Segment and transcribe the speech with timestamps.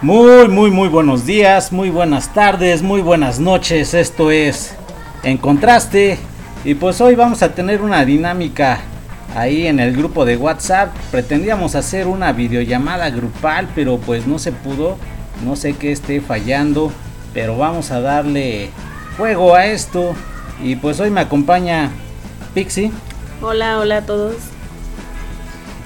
[0.00, 3.94] Muy, muy, muy buenos días, muy buenas tardes, muy buenas noches.
[3.94, 4.76] Esto es
[5.24, 6.20] En Contraste.
[6.64, 8.78] Y pues hoy vamos a tener una dinámica
[9.34, 10.94] ahí en el grupo de WhatsApp.
[11.10, 14.96] Pretendíamos hacer una videollamada grupal, pero pues no se pudo.
[15.44, 16.92] No sé qué esté fallando,
[17.34, 18.70] pero vamos a darle
[19.16, 20.14] fuego a esto.
[20.62, 21.90] Y pues hoy me acompaña
[22.54, 22.92] Pixie.
[23.42, 24.36] Hola, hola a todos.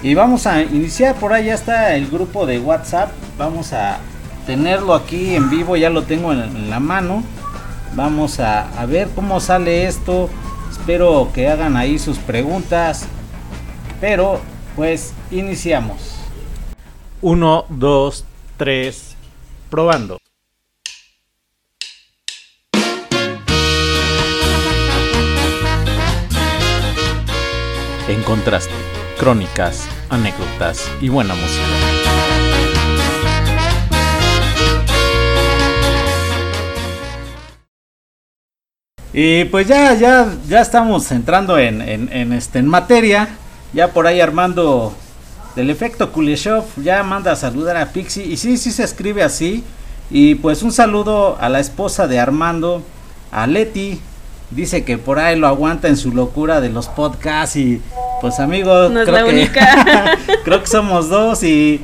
[0.02, 3.12] Y vamos a iniciar por ahí, ya está el grupo de WhatsApp.
[3.38, 4.00] Vamos a
[4.46, 7.22] tenerlo aquí en vivo, ya lo tengo en, la mano.
[7.94, 10.28] Vamos a, a ver cómo sale esto.
[10.70, 13.06] Espero que hagan ahí sus preguntas.
[14.00, 14.40] Pero
[14.74, 16.16] pues iniciamos.
[17.20, 18.24] 1, 2,
[18.56, 19.16] 3,
[19.70, 20.18] probando.
[28.08, 28.74] En contraste,
[29.22, 31.62] crónicas, anécdotas y buena música.
[39.12, 43.28] Y pues ya, ya, ya estamos entrando en, en, este, en materia.
[43.72, 44.92] Ya por ahí Armando
[45.54, 48.24] del efecto Kuleshov ya manda a saludar a Pixie.
[48.24, 49.62] Y sí, sí se escribe así.
[50.10, 52.82] Y pues un saludo a la esposa de Armando,
[53.30, 54.00] a Leti,
[54.54, 57.80] dice que por ahí lo aguanta en su locura de los podcasts y
[58.20, 59.48] pues amigos creo que
[60.44, 61.80] creo que somos dos y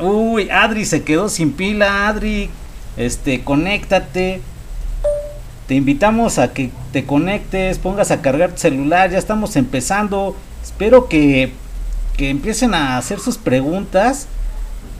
[0.00, 2.50] uh, uy Adri se quedó sin pila Adri
[2.96, 4.40] este conéctate.
[5.66, 10.36] Te invitamos a que te conectes pongas a cargar tu celular ya estamos empezando.
[10.62, 11.52] Espero que
[12.16, 14.26] que empiecen a hacer sus preguntas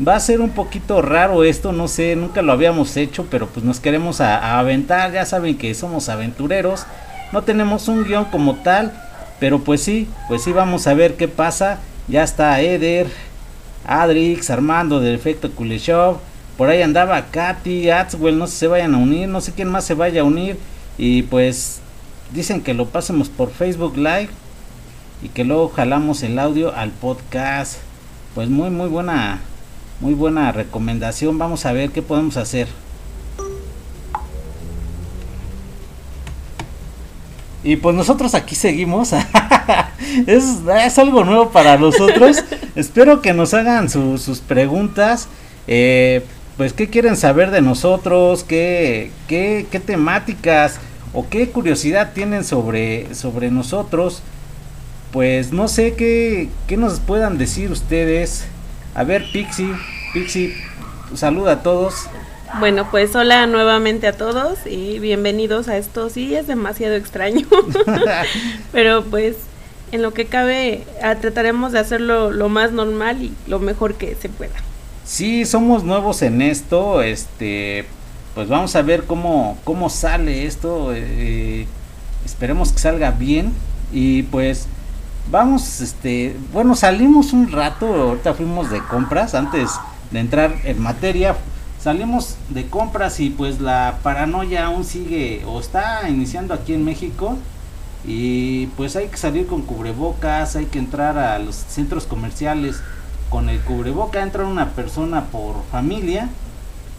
[0.07, 3.65] va a ser un poquito raro esto, no sé, nunca lo habíamos hecho, pero pues
[3.65, 6.87] nos queremos a, aventar, ya saben que somos aventureros,
[7.33, 8.93] no tenemos un guion como tal,
[9.39, 11.79] pero pues sí, pues sí vamos a ver qué pasa,
[12.09, 13.09] ya está Eder,
[13.87, 16.19] Adrix, Armando del efecto Kuleshov,
[16.57, 19.69] por ahí andaba Katy, Atswell, no sé si se vayan a unir, no sé quién
[19.69, 20.59] más se vaya a unir,
[20.97, 21.81] y pues
[22.33, 24.31] dicen que lo pasemos por Facebook Live
[25.23, 27.79] y que luego jalamos el audio al podcast.
[28.35, 29.41] Pues muy muy buena
[30.01, 31.39] muy buena recomendación.
[31.39, 32.69] Vamos a ver qué podemos hacer.
[37.63, 39.13] Y pues nosotros aquí seguimos.
[40.27, 42.43] es, algo nuevo para nosotros.
[42.75, 45.29] Espero que nos hagan sus preguntas.
[45.67, 46.25] Eh,
[46.57, 50.79] pues qué quieren saber de nosotros, ¿Qué, qué, qué, temáticas
[51.13, 54.23] o qué curiosidad tienen sobre, sobre nosotros.
[55.13, 58.47] Pues no sé qué, qué nos puedan decir ustedes.
[58.95, 59.73] A ver, Pixie,
[60.13, 60.55] Pixie,
[61.15, 62.07] saluda a todos.
[62.59, 66.11] Bueno, pues hola nuevamente a todos y bienvenidos a esto.
[66.11, 67.47] Sí, es demasiado extraño,
[68.73, 69.37] pero pues
[69.93, 74.17] en lo que cabe ah, trataremos de hacerlo lo más normal y lo mejor que
[74.17, 74.55] se pueda.
[75.05, 77.85] Sí, somos nuevos en esto, este,
[78.35, 80.93] pues vamos a ver cómo, cómo sale esto.
[80.93, 81.67] Eh,
[82.25, 83.53] esperemos que salga bien
[83.93, 84.67] y pues
[85.31, 89.71] vamos, este, bueno, salimos un rato, ahorita fuimos de compras, antes
[90.11, 91.37] de entrar en materia,
[91.81, 97.39] salimos de compras y pues la paranoia aún sigue o está iniciando aquí en México
[98.05, 102.81] y pues hay que salir con cubrebocas, hay que entrar a los centros comerciales
[103.29, 106.29] con el cubreboca, entra una persona por familia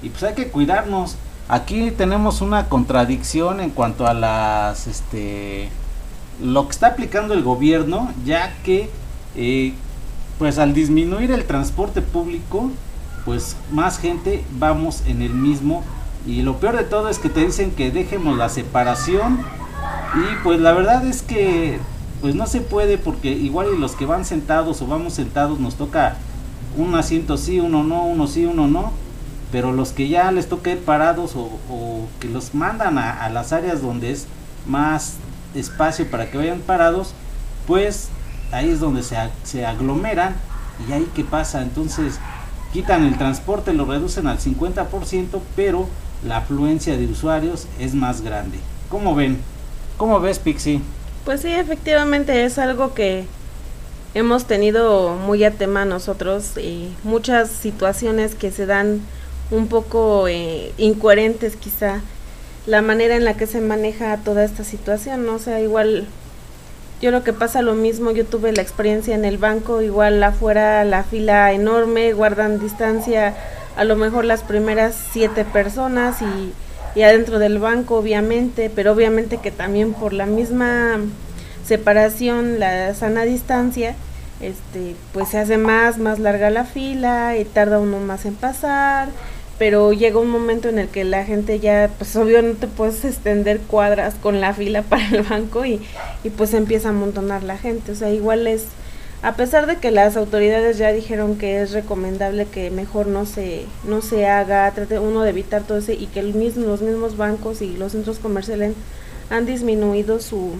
[0.01, 1.17] y pues hay que cuidarnos.
[1.49, 5.69] Aquí tenemos una contradicción en cuanto a las este
[6.43, 8.89] lo que está aplicando el gobierno, ya que
[9.35, 9.73] eh,
[10.39, 12.71] pues al disminuir el transporte público,
[13.25, 15.83] pues más gente vamos en el mismo.
[16.25, 19.39] Y lo peor de todo es que te dicen que dejemos la separación.
[20.15, 21.79] Y pues la verdad es que
[22.21, 25.75] pues no se puede porque igual y los que van sentados o vamos sentados nos
[25.75, 26.17] toca
[26.77, 28.91] un asiento sí, uno no, uno sí, uno no,
[29.51, 33.53] pero los que ya les toca ir parados o, que los mandan a, a las
[33.53, 34.27] áreas donde es
[34.67, 35.15] más
[35.55, 37.13] espacio para que vayan parados,
[37.67, 38.09] pues
[38.51, 40.35] ahí es donde se, se aglomeran
[40.87, 42.19] y ahí qué pasa, entonces
[42.73, 45.87] quitan el transporte, lo reducen al 50%, pero
[46.25, 48.59] la afluencia de usuarios es más grande.
[48.89, 49.39] ¿Cómo ven?
[49.97, 50.81] ¿Cómo ves, Pixie?
[51.25, 53.25] Pues sí, efectivamente es algo que
[54.13, 59.01] hemos tenido muy a tema nosotros y muchas situaciones que se dan
[59.51, 62.01] un poco eh, incoherentes quizá
[62.65, 65.35] la manera en la que se maneja toda esta situación, ¿no?
[65.35, 66.07] O sea, igual
[67.01, 70.83] yo lo que pasa lo mismo, yo tuve la experiencia en el banco, igual afuera
[70.83, 73.35] la fila enorme, guardan distancia
[73.75, 76.53] a lo mejor las primeras siete personas y,
[76.93, 80.99] y adentro del banco obviamente, pero obviamente que también por la misma
[81.65, 83.95] separación, la sana distancia,
[84.41, 89.09] este, pues se hace más, más larga la fila y tarda uno más en pasar,
[89.61, 93.05] pero llega un momento en el que la gente ya, pues obvio no te puedes
[93.05, 95.79] extender cuadras con la fila para el banco y,
[96.23, 98.65] y pues empieza a amontonar la gente, o sea, igual es,
[99.21, 103.67] a pesar de que las autoridades ya dijeron que es recomendable que mejor no se,
[103.83, 107.15] no se haga, trate uno de evitar todo eso y que el mismo, los mismos
[107.15, 108.73] bancos y los centros comerciales
[109.29, 110.53] han disminuido su,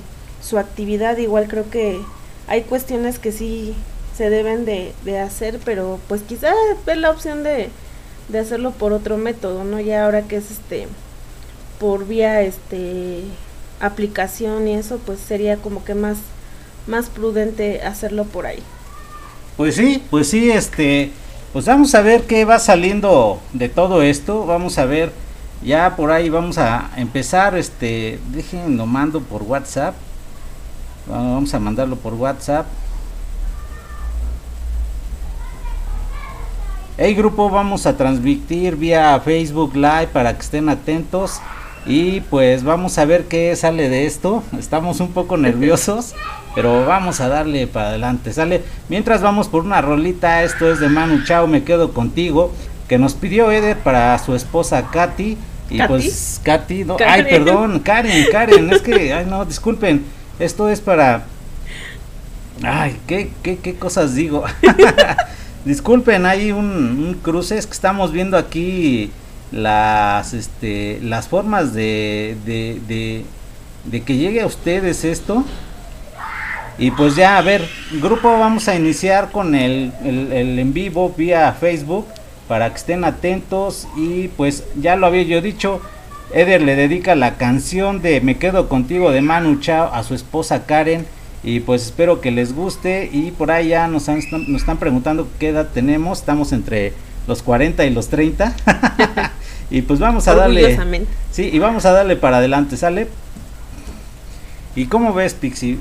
[0.44, 2.00] su actividad, igual creo que
[2.46, 3.74] hay cuestiones que sí
[4.16, 6.54] se deben de, de hacer, pero pues quizá
[6.86, 7.72] ver la opción de,
[8.32, 9.80] de hacerlo por otro método, ¿no?
[9.80, 10.88] Ya ahora que es este
[11.80, 13.24] por vía este
[13.80, 16.18] aplicación y eso, pues sería como que más
[16.88, 18.64] más prudente hacerlo por ahí.
[19.58, 21.12] Pues sí, pues sí, este,
[21.54, 25.12] pues vamos a ver qué va saliendo de todo esto, vamos a ver,
[25.64, 29.96] ya por ahí vamos a empezar, este, dejen, lo mando por WhatsApp,
[31.08, 32.66] vamos a mandarlo por WhatsApp.
[37.04, 41.42] Hey grupo, vamos a transmitir vía Facebook Live para que estén atentos
[41.88, 44.44] y pues vamos a ver qué sale de esto.
[44.60, 46.14] Estamos un poco nerviosos,
[46.54, 48.32] pero vamos a darle para adelante.
[48.32, 48.62] Sale.
[48.88, 52.54] Mientras vamos por una rolita, esto es de Manu Chao, me quedo contigo,
[52.88, 55.40] que nos pidió Eder para su esposa Katy.
[55.72, 60.06] Y pues Katy, no, ay, perdón, Karen, Karen, es que, ay, no, disculpen,
[60.38, 61.24] esto es para,
[62.62, 64.44] ay, qué, qué, qué cosas digo.
[65.66, 69.12] disculpen, hay un, cruce, es que estamos viendo aquí
[69.52, 73.26] las este las formas de, de,
[73.86, 75.44] de, que llegue a ustedes esto.
[76.78, 77.68] Y pues ya a ver
[78.02, 82.08] grupo vamos a iniciar con el, el, en vivo vía facebook
[82.48, 83.88] para que estén atentos.
[83.96, 85.82] Y pues ya lo había yo dicho
[86.34, 90.66] Eder le dedica la canción de Me quedo contigo de Manu Chao a su esposa
[90.66, 91.06] Karen
[91.44, 95.50] y pues espero que les guste y por ahí ya nos, nos están preguntando qué
[95.50, 96.94] edad tenemos estamos entre
[97.28, 98.56] los 40 y los 30
[99.72, 100.78] Y pues vamos a darle.
[101.32, 103.08] Sí, y vamos a darle para adelante, ¿sale?
[104.76, 105.80] ¿Y cómo ves, Pixie?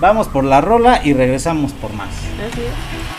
[0.00, 2.08] Vamos por la rola y regresamos por más.
[2.14, 3.09] Si me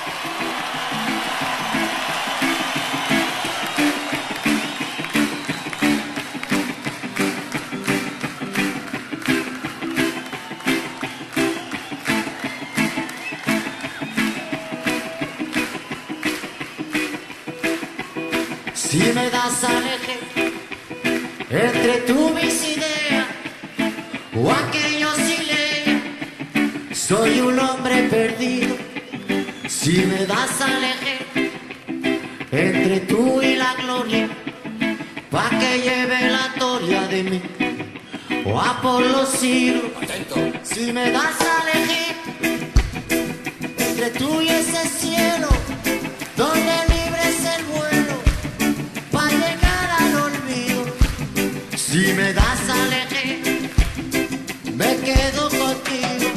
[19.29, 20.19] das a elegir
[21.49, 23.25] entre tú mis ideas
[24.35, 25.41] o aquellos sin
[27.11, 28.73] soy un hombre perdido.
[29.67, 31.51] Si me das a elegir
[32.51, 34.29] entre tú y la gloria,
[35.29, 37.41] pa' que lleve la gloria de mí
[38.45, 39.91] o a por los siglos.
[40.63, 42.15] Si me das a elegir
[43.77, 45.49] entre tú y ese cielo
[46.37, 46.90] donde
[51.91, 53.69] Si me das a elegir,
[54.77, 56.31] me quedo contigo.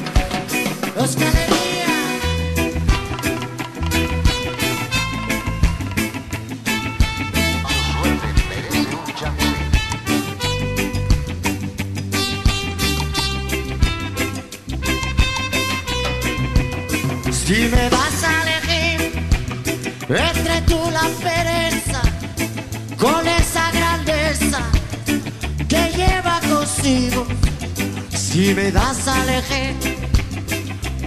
[28.45, 29.75] Si me das a elegir,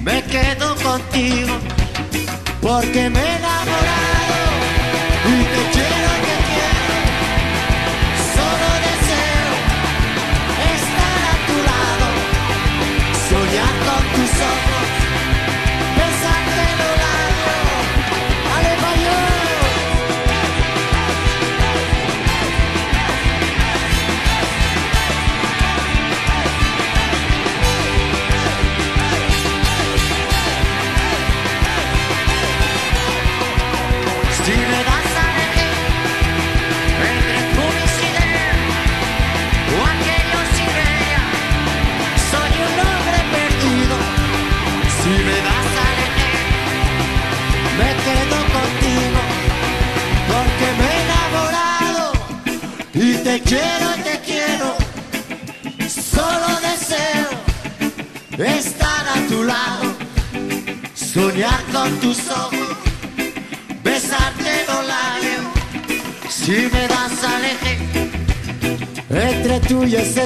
[0.02, 1.54] me quedo contigo,
[2.62, 4.07] porque me he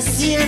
[0.02, 0.41] entre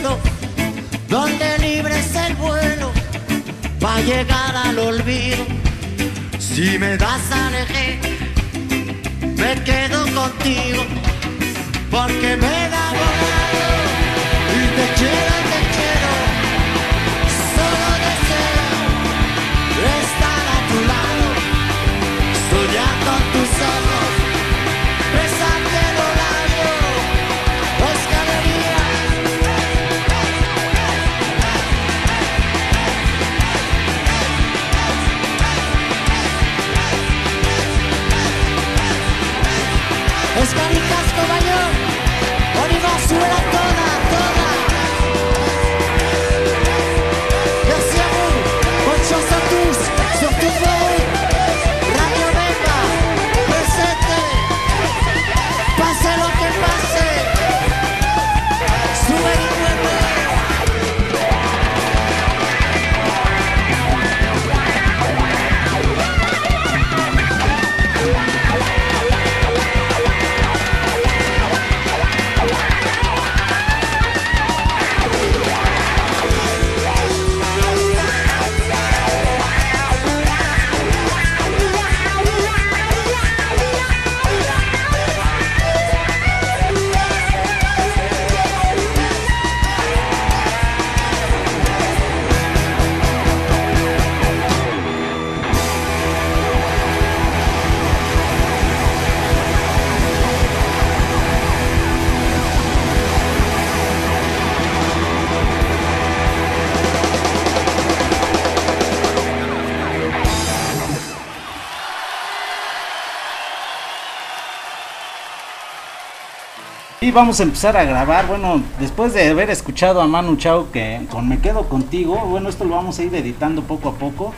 [117.03, 118.27] Y vamos a empezar a grabar.
[118.27, 122.63] Bueno, después de haber escuchado a Manu Chao que con Me Quedo Contigo, bueno, esto
[122.63, 124.33] lo vamos a ir editando poco a poco.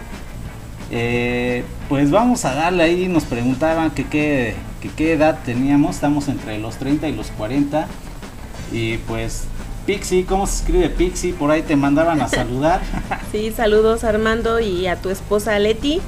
[0.90, 4.56] Eh, pues vamos a darle ahí, nos preguntaban que qué,
[4.98, 7.86] qué edad teníamos, estamos entre los 30 y los 40.
[8.72, 9.44] Y pues
[9.86, 11.34] Pixie, ¿cómo se escribe Pixie?
[11.34, 12.82] Por ahí te mandaban a saludar.
[13.32, 16.02] Sí, saludos Armando y a tu esposa Leti.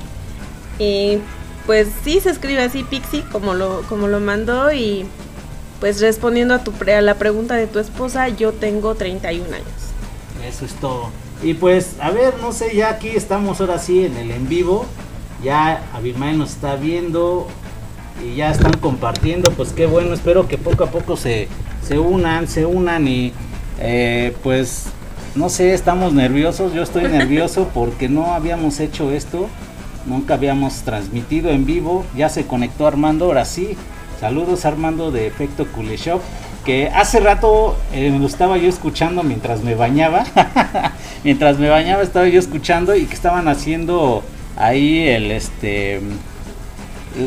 [0.80, 1.20] Y
[1.68, 5.06] pues sí se escribe así Pixie como lo como lo mandó y
[5.80, 9.68] pues respondiendo a tu pre- a la pregunta de tu esposa, yo tengo 31 años.
[10.48, 11.10] Eso es todo.
[11.44, 14.86] Y pues, a ver, no sé, ya aquí estamos ahora sí en el en vivo.
[15.44, 17.48] Ya Abimael nos está viendo
[18.26, 19.52] y ya están compartiendo.
[19.52, 21.48] Pues qué bueno, espero que poco a poco se,
[21.88, 23.34] se unan, se unan y
[23.80, 24.86] eh, pues,
[25.36, 26.74] no sé, estamos nerviosos.
[26.74, 29.48] Yo estoy nervioso porque no habíamos hecho esto.
[30.08, 32.04] Nunca habíamos transmitido en vivo.
[32.16, 33.78] Ya se conectó Armando, ahora sí.
[34.20, 36.22] Saludos Armando de Efecto Kuleshop.
[36.66, 40.26] Que hace rato eh, lo estaba yo escuchando mientras me bañaba.
[41.24, 44.24] mientras me bañaba estaba yo escuchando y que estaban haciendo
[44.58, 46.02] ahí el este.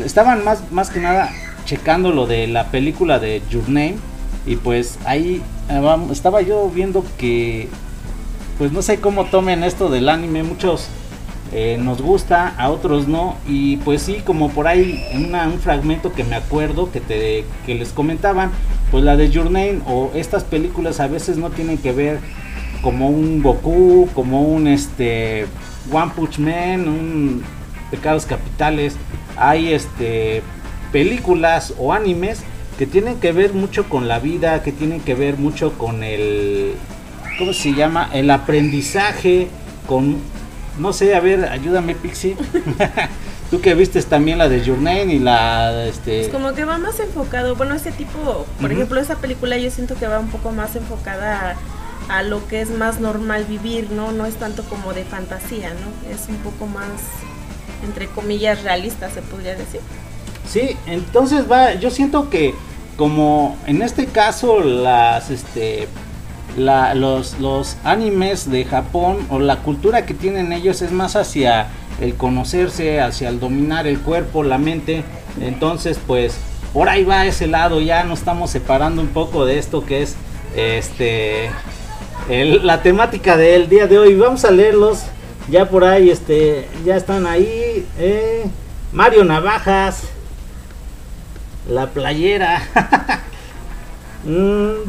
[0.05, 1.31] Estaban más, más que nada
[1.65, 3.95] checando lo de la película de Your Name.
[4.45, 7.69] Y pues ahí eh, estaba yo viendo que.
[8.57, 10.43] Pues no sé cómo tomen esto del anime.
[10.43, 10.89] Muchos
[11.51, 13.35] eh, nos gusta, a otros no.
[13.47, 17.89] Y pues sí, como por ahí un fragmento que me acuerdo que, te, que les
[17.89, 18.51] comentaban,
[18.89, 19.51] pues la de Your
[19.85, 22.19] o estas películas a veces no tienen que ver
[22.81, 25.45] como un Goku, como un este
[25.91, 27.43] One Punch Man, un
[27.89, 28.95] Pecados Capitales.
[29.37, 30.41] Hay este
[30.91, 32.43] películas o animes
[32.77, 36.73] que tienen que ver mucho con la vida, que tienen que ver mucho con el
[37.37, 38.09] ¿cómo se llama?
[38.13, 39.47] El aprendizaje
[39.87, 40.17] con
[40.81, 42.35] no sé, a ver, ayúdame Pixie.
[43.51, 46.77] Tú que vistes también la de Your Name y la este Es como que va
[46.77, 50.51] más enfocado, bueno, ese tipo, por ejemplo, esa película yo siento que va un poco
[50.51, 51.57] más enfocada
[52.09, 54.11] a, a lo que es más normal vivir, ¿no?
[54.11, 56.11] No es tanto como de fantasía, ¿no?
[56.13, 57.01] Es un poco más,
[57.83, 59.81] entre comillas, realista, se podría decir.
[60.49, 62.55] Sí, entonces va, yo siento que
[62.97, 65.87] como en este caso las este
[66.57, 71.67] los, animes de Japón o la cultura que tienen ellos es más hacia
[71.99, 75.03] el conocerse, hacia el dominar el cuerpo, la mente.
[75.39, 76.37] Entonces, pues
[76.73, 80.15] por ahí va ese lado, ya nos estamos separando un poco de esto que es
[80.55, 81.49] este
[82.29, 84.15] la temática del día de hoy.
[84.15, 85.03] Vamos a leerlos.
[85.49, 88.45] Ya por ahí este ya están ahí eh,
[88.93, 90.03] Mario Navajas
[91.67, 92.61] la playera.
[94.23, 94.87] Mm,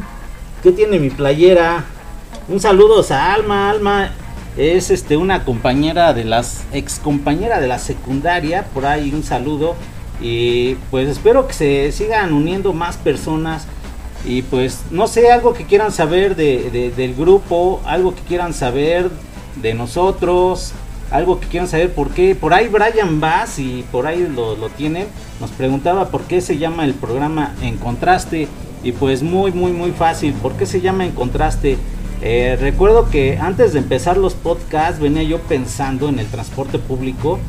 [0.63, 1.83] ¿Qué tiene mi playera?
[2.47, 3.69] Un saludo a Alma.
[3.69, 4.11] Alma
[4.57, 8.63] es este una compañera de las ex compañera de la secundaria.
[8.73, 9.75] Por ahí un saludo.
[10.21, 13.67] Y pues espero que se sigan uniendo más personas.
[14.25, 18.53] Y pues no sé, algo que quieran saber de, de- del grupo, algo que quieran
[18.53, 19.09] saber
[19.61, 20.71] de nosotros,
[21.11, 22.33] algo que quieran saber por qué.
[22.35, 25.07] Por ahí Brian Bass, y por ahí lo, lo tienen,
[25.41, 28.47] nos preguntaba por qué se llama el programa En Contraste.
[28.83, 30.33] Y pues muy, muy, muy fácil.
[30.33, 31.77] ¿Por qué se llama En Contraste?
[32.21, 37.39] Eh, recuerdo que antes de empezar los podcasts venía yo pensando en el transporte público.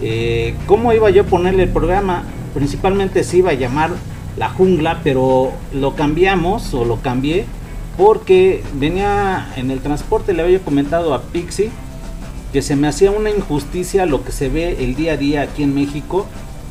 [0.00, 2.24] Eh, ¿Cómo iba yo a ponerle el programa?
[2.54, 3.90] Principalmente se iba a llamar
[4.36, 7.46] La Jungla, pero lo cambiamos o lo cambié
[7.96, 11.70] porque venía en el transporte, le había comentado a Pixie
[12.52, 15.62] que se me hacía una injusticia lo que se ve el día a día aquí
[15.62, 16.26] en México.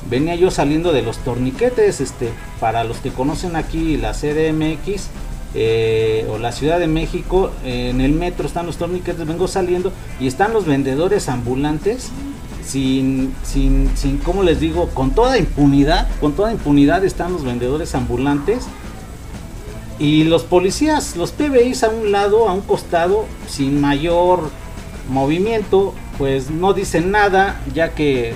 [0.10, 2.29] Venía yo saliendo de los torniquetes, este,
[2.60, 5.08] para los que conocen aquí la CDMX
[5.53, 10.27] eh, o la Ciudad de México, en el metro están los torniquetes, vengo saliendo y
[10.27, 12.10] están los vendedores ambulantes
[12.65, 14.89] sin, sin, sin, ¿cómo les digo?
[14.89, 18.65] Con toda impunidad, con toda impunidad están los vendedores ambulantes
[20.00, 24.50] y los policías, los PBIs a un lado, a un costado, sin mayor
[25.10, 28.34] movimiento, pues no dicen nada, ya que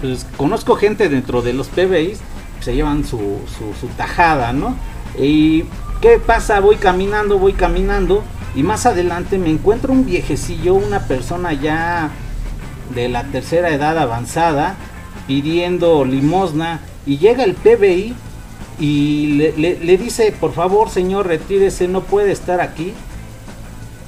[0.00, 2.20] pues conozco gente dentro de los PBIs,
[2.60, 3.40] se llevan su,
[3.80, 4.76] su, tajada, ¿no?
[5.18, 5.64] Y
[6.00, 6.60] ¿qué pasa?
[6.60, 8.22] Voy caminando, voy caminando,
[8.54, 12.10] y más adelante me encuentro un viejecillo, una persona ya
[12.94, 14.76] de la tercera edad avanzada,
[15.26, 18.14] pidiendo limosna, y llega el PBI
[18.78, 22.92] y le, le, dice, por favor señor, retírese, no puede estar aquí.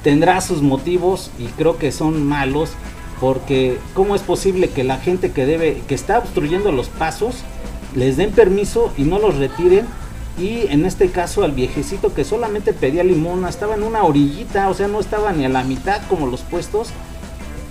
[0.02, 2.72] Tendrá sus motivos y creo que son malos,
[3.20, 7.36] porque ¿cómo es posible que la gente que debe, que está obstruyendo los pasos,
[7.94, 9.86] les den permiso y no los retiren?
[10.38, 14.74] Y en este caso al viejecito que solamente pedía limona, estaba en una orillita, o
[14.74, 16.90] sea, no estaba ni a la mitad como los puestos,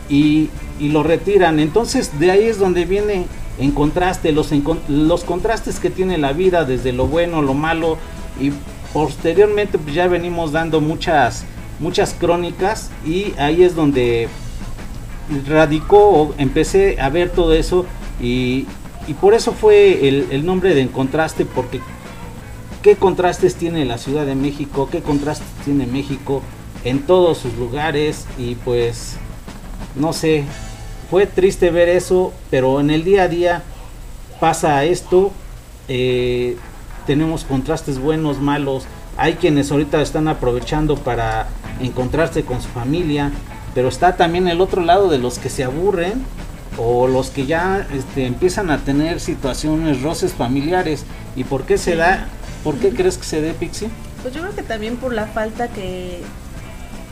[0.09, 0.49] y,
[0.79, 1.59] y lo retiran.
[1.59, 3.25] Entonces de ahí es donde viene
[3.59, 4.51] en contraste, los,
[4.89, 7.97] los contrastes que tiene la vida, desde lo bueno, lo malo,
[8.39, 8.51] y
[8.93, 11.45] posteriormente pues ya venimos dando muchas,
[11.79, 14.27] muchas crónicas, y ahí es donde
[15.47, 17.85] radicó, empecé a ver todo eso,
[18.21, 18.65] y,
[19.07, 21.81] y por eso fue el, el nombre de En Contraste, porque
[22.81, 26.41] qué contrastes tiene la Ciudad de México, qué contrastes tiene México
[26.83, 29.17] en todos sus lugares, y pues
[29.95, 30.43] no sé,
[31.09, 33.63] fue triste ver eso, pero en el día a día
[34.39, 35.31] pasa esto.
[35.87, 36.57] Eh,
[37.05, 38.85] tenemos contrastes buenos, malos.
[39.15, 41.47] Hay quienes ahorita están aprovechando para
[41.79, 43.31] encontrarse con su familia,
[43.77, 46.25] pero está también el otro lado de los que se aburren
[46.79, 51.05] o los que ya este, empiezan a tener situaciones, roces familiares.
[51.35, 52.27] ¿Y por qué se da?
[52.63, 53.89] ¿Por qué crees que se dé, Pixie?
[54.23, 56.21] Pues yo creo que también por la falta que,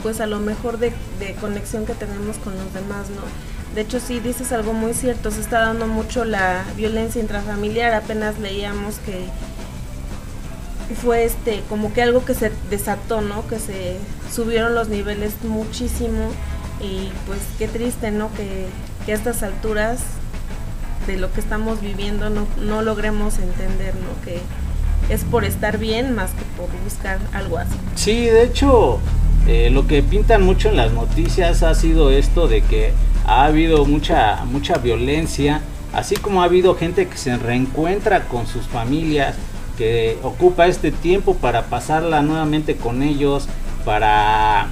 [0.01, 3.21] pues a lo mejor de, de conexión que tenemos con los demás, ¿no?
[3.75, 8.39] De hecho, sí dices algo muy cierto, se está dando mucho la violencia intrafamiliar, apenas
[8.39, 9.27] leíamos que
[10.95, 13.47] fue este como que algo que se desató, ¿no?
[13.47, 13.97] Que se
[14.33, 16.31] subieron los niveles muchísimo
[16.85, 18.29] y pues qué triste, ¿no?
[18.33, 18.67] Que,
[19.11, 19.99] a estas alturas
[21.05, 24.23] de lo que estamos viviendo no, no logremos entender, ¿no?
[24.23, 24.41] Que
[25.13, 27.75] es por estar bien más que por buscar algo así.
[27.95, 28.99] Sí, de hecho,
[29.47, 32.93] eh, lo que pintan mucho en las noticias ha sido esto de que
[33.27, 35.61] ha habido mucha, mucha violencia,
[35.93, 39.35] así como ha habido gente que se reencuentra con sus familias,
[39.77, 43.47] que ocupa este tiempo para pasarla nuevamente con ellos,
[43.83, 44.67] para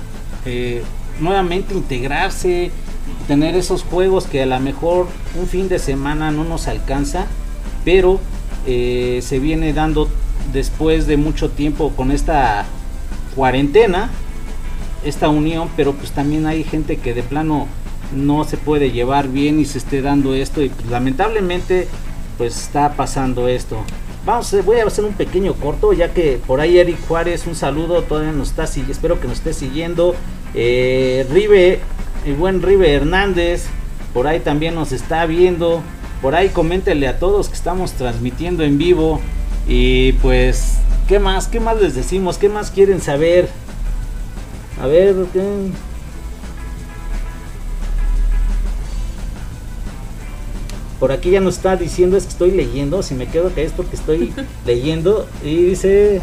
[0.45, 0.83] eh,
[1.19, 2.71] nuevamente integrarse,
[3.27, 5.07] tener esos juegos que a lo mejor
[5.39, 7.27] un fin de semana no nos alcanza,
[7.85, 8.19] pero
[8.65, 10.09] eh, se viene dando
[10.51, 12.65] después de mucho tiempo con esta
[13.35, 14.09] cuarentena,
[15.03, 17.67] esta unión, pero pues también hay gente que de plano
[18.15, 21.87] no se puede llevar bien y se esté dando esto y pues, lamentablemente
[22.37, 23.77] pues está pasando esto.
[24.25, 28.03] Vamos, voy a hacer un pequeño corto ya que por ahí Eric Juárez, un saludo,
[28.03, 30.15] todavía nos está espero que nos esté siguiendo.
[30.53, 31.79] Eh, Rive,
[32.25, 33.65] el buen Rive Hernández,
[34.13, 35.81] por ahí también nos está viendo.
[36.21, 39.19] Por ahí coméntenle a todos que estamos transmitiendo en vivo.
[39.67, 41.47] Y pues, ¿qué más?
[41.47, 42.37] ¿Qué más les decimos?
[42.37, 43.49] ¿Qué más quieren saber?
[44.81, 45.41] A ver, ¿qué?
[50.99, 53.73] Por aquí ya nos está diciendo, es que estoy leyendo, si me quedo que es
[53.73, 54.33] porque estoy
[54.65, 55.27] leyendo.
[55.43, 56.21] Y dice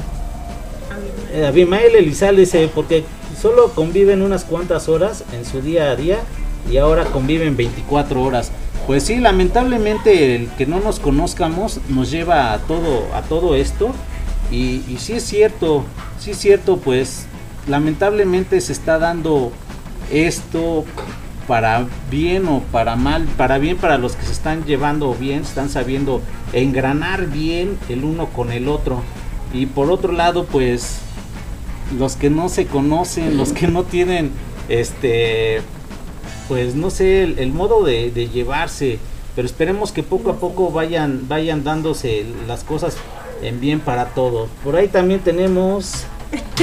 [1.35, 3.05] eh, Abimael Elizal dice, porque
[3.41, 6.19] solo conviven unas cuantas horas en su día a día
[6.71, 8.53] y ahora conviven 24 horas.
[8.87, 13.93] Pues sí, lamentablemente el que no nos conozcamos nos lleva a todo, a todo esto.
[14.51, 15.85] Y, y sí es cierto,
[16.19, 17.27] sí es cierto, pues
[17.69, 19.53] lamentablemente se está dando
[20.11, 20.85] esto
[21.47, 25.69] para bien o para mal, para bien para los que se están llevando bien, están
[25.69, 26.21] sabiendo
[26.53, 29.03] engranar bien el uno con el otro.
[29.53, 31.01] Y por otro lado, pues
[31.99, 34.31] los que no se conocen, los que no tienen
[34.69, 35.63] este
[36.51, 38.99] pues no sé, el, modo de, de, llevarse,
[39.37, 42.97] pero esperemos que poco a poco vayan, vayan dándose las cosas
[43.41, 44.51] en bien para todos.
[44.65, 46.07] Por ahí también tenemos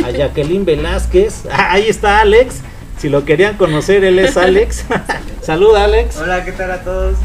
[0.03, 2.57] a Jacqueline Velázquez, ah, ahí está Alex,
[2.97, 4.83] si lo querían conocer, él es Alex.
[5.41, 6.17] Saluda Alex.
[6.17, 7.17] Hola, ¿qué tal a todos?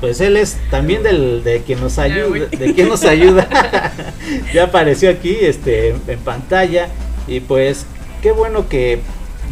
[0.00, 3.48] Pues él es también del de quien nos ayuda, de quien nos ayuda.
[4.52, 6.88] ya apareció aquí este en pantalla
[7.28, 7.86] y pues
[8.22, 9.00] qué bueno que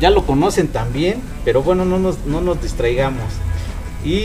[0.01, 3.25] ya lo conocen también, pero bueno, no nos, no nos distraigamos.
[4.05, 4.25] Y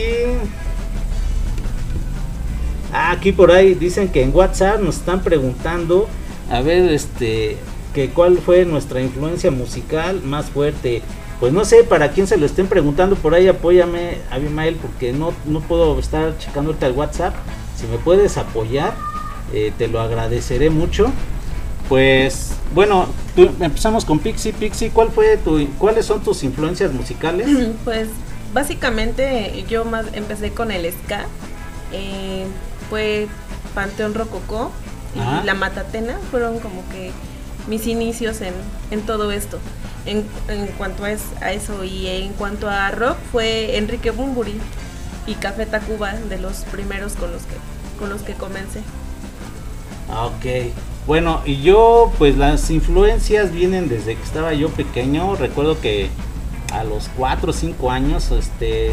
[2.94, 6.08] aquí por ahí dicen que en WhatsApp nos están preguntando
[6.50, 7.58] a ver este
[7.94, 11.02] que cuál fue nuestra influencia musical más fuerte.
[11.40, 15.34] Pues no sé, para quien se lo estén preguntando por ahí, apóyame, Abimael, porque no,
[15.46, 17.34] no puedo estar checándote al WhatsApp.
[17.76, 18.94] Si me puedes apoyar,
[19.52, 21.12] eh, te lo agradeceré mucho.
[21.92, 24.54] Pues bueno, empezamos con Pixie.
[24.54, 27.50] Pixie, ¿cuál fue tu, ¿cuáles son tus influencias musicales?
[27.84, 28.08] Pues
[28.54, 31.26] básicamente yo más empecé con el ska.
[31.92, 32.46] Eh,
[32.90, 33.28] fue
[33.76, 34.72] Panteón Rococó
[35.16, 36.18] y La Matatena.
[36.32, 37.12] Fueron como que
[37.68, 38.54] mis inicios en,
[38.92, 39.60] en todo esto
[40.06, 41.84] en, en cuanto a, eso.
[41.84, 44.58] Y en cuanto a rock fue Enrique Bumburi
[45.28, 47.56] y Café Tacuba de los primeros con los que,
[48.00, 48.82] con los que comencé.
[50.10, 50.72] Ah, ok.
[51.08, 55.36] Bueno, y yo pues las influencias vienen desde que estaba yo pequeño.
[55.36, 56.10] Recuerdo que
[56.74, 58.92] a los 4 o 5 años, este,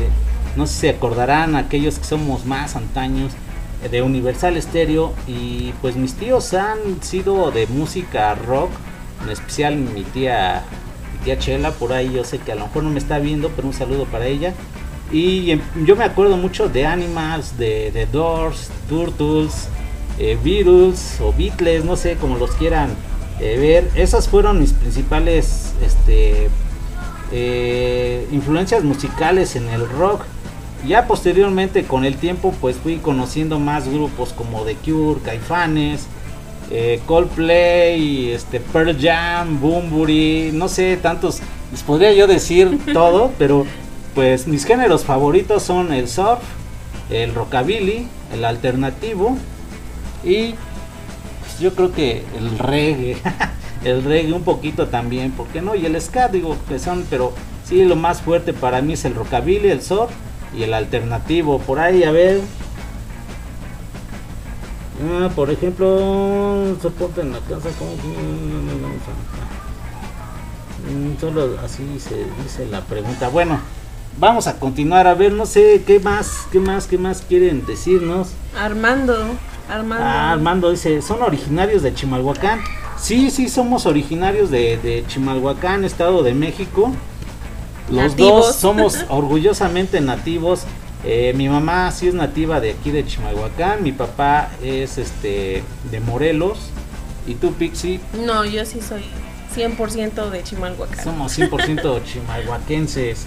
[0.56, 3.32] no sé si se acordarán aquellos que somos más antaños
[3.90, 8.70] de Universal Stereo y pues mis tíos han sido de música rock,
[9.22, 10.64] en especial mi tía
[11.24, 13.68] tía Chela, por ahí yo sé que a lo mejor no me está viendo, pero
[13.68, 14.54] un saludo para ella.
[15.12, 19.68] Y em, yo me acuerdo mucho de Animals, de The Doors, Turtles,
[20.18, 22.90] eh, Beatles o Beatles, no sé cómo los quieran
[23.40, 23.90] eh, ver.
[24.00, 26.48] Esas fueron mis principales este,
[27.32, 30.22] eh, influencias musicales en el rock.
[30.86, 36.06] Ya posteriormente con el tiempo pues fui conociendo más grupos como The Cure, Caifanes,
[36.70, 41.40] eh, Coldplay, este, Pearl Jam, Boombury, no sé, tantos,
[41.72, 43.66] les podría yo decir todo, pero
[44.14, 46.40] pues mis géneros favoritos son el surf,
[47.10, 49.36] el rockabilly, el alternativo
[50.24, 50.54] y
[51.60, 53.16] yo creo que el reggae,
[53.84, 55.74] el reggae un poquito también, ¿por qué no?
[55.74, 57.32] Y el ska, digo, que son, pero
[57.64, 60.10] sí, lo más fuerte para mí es el rockabilly, el surf
[60.56, 62.40] y el alternativo, por ahí, a ver,
[65.00, 67.92] Ah, por ejemplo, soporte en la casa como
[70.90, 73.28] mm, solo así se dice la pregunta.
[73.28, 73.60] Bueno,
[74.18, 78.30] vamos a continuar a ver, no sé qué más, qué más, qué más quieren decirnos.
[78.58, 79.16] Armando,
[79.68, 80.04] Armando.
[80.04, 82.60] Ah, Armando dice, ¿son originarios de Chimalhuacán?
[82.98, 86.92] Sí, sí, somos originarios de, de Chimalhuacán, Estado de México.
[87.90, 90.62] Los dos somos orgullosamente nativos.
[91.04, 96.00] Eh, mi mamá sí es nativa de aquí de Chimalhuacán, mi papá es este de
[96.00, 96.58] Morelos.
[97.26, 98.00] ¿Y tú, Pixie?
[98.24, 99.04] No, yo sí soy
[99.54, 101.04] 100% de Chimalhuacán.
[101.04, 103.26] Somos 100% chimalhuaquenses.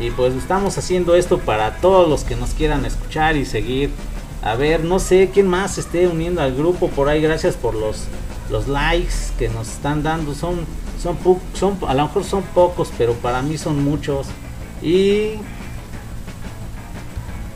[0.00, 3.90] Y pues estamos haciendo esto para todos los que nos quieran escuchar y seguir.
[4.42, 7.22] A ver, no sé quién más esté uniendo al grupo por ahí.
[7.22, 8.06] Gracias por los,
[8.50, 10.34] los likes que nos están dando.
[10.34, 10.66] Son,
[11.00, 11.16] son,
[11.54, 14.26] son, a lo mejor son pocos, pero para mí son muchos.
[14.82, 15.34] Y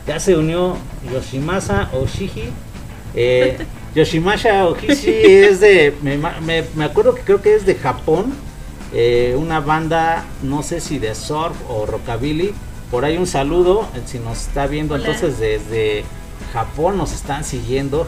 [0.07, 0.77] ya se unió
[1.11, 2.49] Yoshimasa Oshiji.
[3.13, 3.57] Eh,
[3.95, 8.33] Yoshimasa Oshiji es de, me, acuerdo que creo que es de Japón,
[8.93, 12.53] eh, una banda, no sé si de surf o rockabilly.
[12.89, 16.05] Por ahí un saludo, eh, si nos está viendo entonces desde
[16.57, 18.07] Japón nos están siguiendo.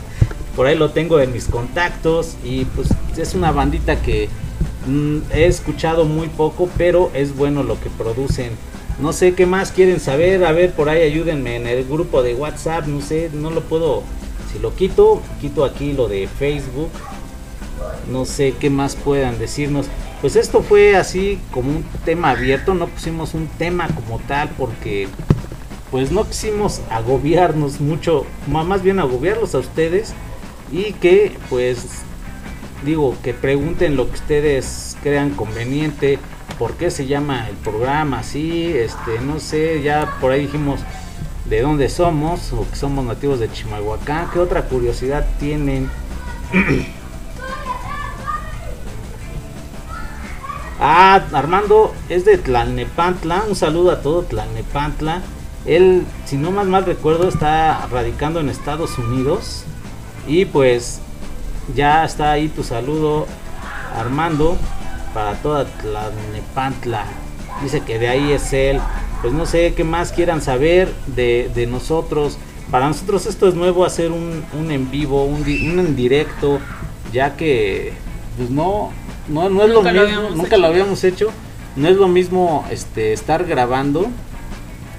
[0.56, 4.28] Por ahí lo tengo en mis contactos y pues es una bandita que
[4.86, 8.52] mm, he escuchado muy poco, pero es bueno lo que producen.
[8.98, 10.44] No sé qué más quieren saber.
[10.44, 12.86] A ver, por ahí ayúdenme en el grupo de WhatsApp.
[12.86, 14.02] No sé, no lo puedo.
[14.50, 16.90] Si lo quito, quito aquí lo de Facebook.
[18.10, 19.86] No sé qué más puedan decirnos.
[20.22, 22.74] Pues esto fue así como un tema abierto.
[22.74, 25.08] No pusimos un tema como tal porque
[25.96, 28.26] pues no quisimos agobiarnos mucho.
[28.48, 30.12] Más bien agobiarlos a ustedes.
[30.70, 32.02] Y que pues
[32.84, 36.18] digo que pregunten lo que ustedes crean conveniente
[36.58, 40.80] por qué se llama el programa así, este, no sé, ya por ahí dijimos
[41.46, 45.88] de dónde somos, o que somos nativos de Chimalhuacán, qué otra curiosidad tienen.
[50.78, 55.22] ah, Armando es de Tlalnepantla, un saludo a todo Tlalnepantla.
[55.66, 59.64] Él, si no más mal recuerdo, está radicando en Estados Unidos.
[60.26, 61.00] Y pues
[61.74, 63.26] ya está ahí tu saludo,
[63.96, 64.56] Armando
[65.14, 67.06] para toda Tlalnepantla.
[67.62, 68.80] Dice que de ahí es él.
[69.22, 72.36] pues no sé qué más quieran saber de, de nosotros.
[72.70, 76.58] Para nosotros esto es nuevo hacer un, un en vivo, un, en directo,
[77.12, 77.94] ya que
[78.36, 78.90] pues no,
[79.28, 80.58] no, no es Nunca lo mismo, nunca hecho.
[80.58, 81.30] lo habíamos hecho.
[81.76, 84.06] No es lo mismo este estar grabando,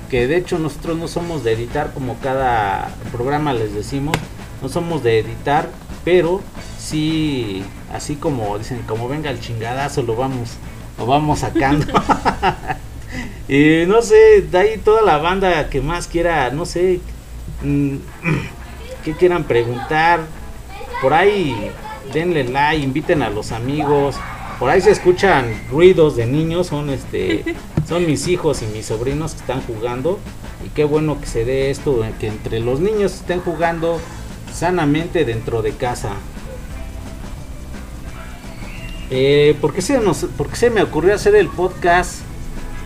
[0.09, 4.15] que de hecho nosotros no somos de editar como cada programa les decimos,
[4.61, 5.69] no somos de editar,
[6.03, 6.41] pero
[6.77, 10.51] sí, así como dicen, como venga el chingadazo, lo vamos,
[10.97, 11.85] lo vamos sacando.
[13.47, 16.99] y no sé, de ahí toda la banda que más quiera, no sé,
[17.63, 17.95] mm,
[19.03, 20.21] que quieran preguntar,
[21.01, 21.71] por ahí
[22.13, 24.15] denle like, inviten a los amigos.
[24.59, 27.43] Por ahí se escuchan ruidos de niños, son este
[27.88, 30.19] son mis hijos y mis sobrinos que están jugando
[30.65, 34.00] y qué bueno que se dé esto que entre los niños estén jugando
[34.54, 36.13] sanamente dentro de casa.
[39.10, 42.21] Eh, ¿por, qué se nos, ¿Por qué se me ocurrió hacer el podcast?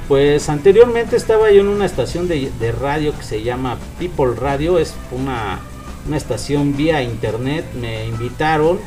[0.08, 4.78] Pues anteriormente estaba yo en una estación de, de radio que se llama People Radio,
[4.78, 5.62] es una,
[6.08, 8.80] una estación vía internet, me invitaron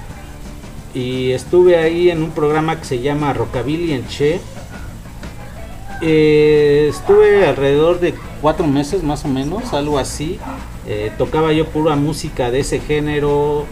[0.95, 4.41] y estuve ahí en un programa que se llama Rockabilly en Che.
[6.07, 10.39] Eh, estuve alrededor de cuatro meses más o menos, algo así.
[10.87, 13.65] Eh, tocaba yo pura música de ese género.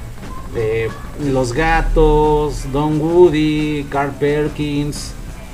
[0.57, 0.89] eh,
[1.23, 5.13] Los Gatos, Don Woody, Carl Perkins,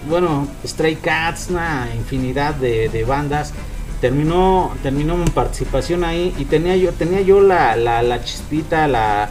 [0.09, 3.53] bueno, Stray Cats, una infinidad de, bandas.
[4.01, 9.31] Terminó, terminó mi participación ahí y tenía yo, tenía yo la, la, la chispita, la,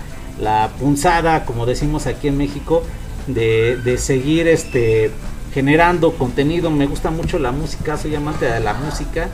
[0.79, 2.83] punzada, como decimos aquí en México,
[3.27, 5.12] de seguir este
[5.53, 6.71] generando contenido.
[6.71, 9.29] Me gusta mucho la música, soy amante de la música.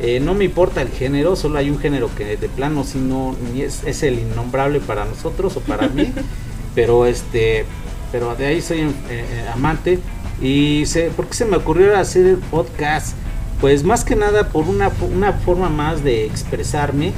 [0.00, 3.34] Eh, no me importa el género, solo hay un género que de plano si no
[3.52, 6.12] ni es, es el innombrable para nosotros o para mí.
[6.74, 7.64] pero este,
[8.12, 9.98] pero de ahí soy eh, eh, amante.
[10.40, 13.16] Y se, ¿por qué se me ocurrió hacer el podcast?
[13.60, 17.12] Pues más que nada por una, una forma más de expresarme,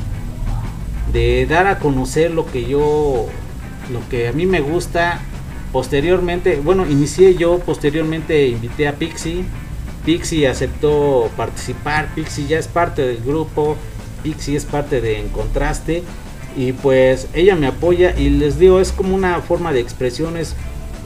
[1.12, 3.26] de dar a conocer lo que yo,
[3.92, 5.20] lo que a mí me gusta.
[5.72, 9.44] Posteriormente, bueno, inicié yo, posteriormente invité a Pixie.
[10.04, 13.76] Pixie aceptó participar, Pixie ya es parte del grupo,
[14.22, 16.02] Pixie es parte de En Contraste
[16.56, 20.56] y pues ella me apoya y les digo, es como una forma de expresión, es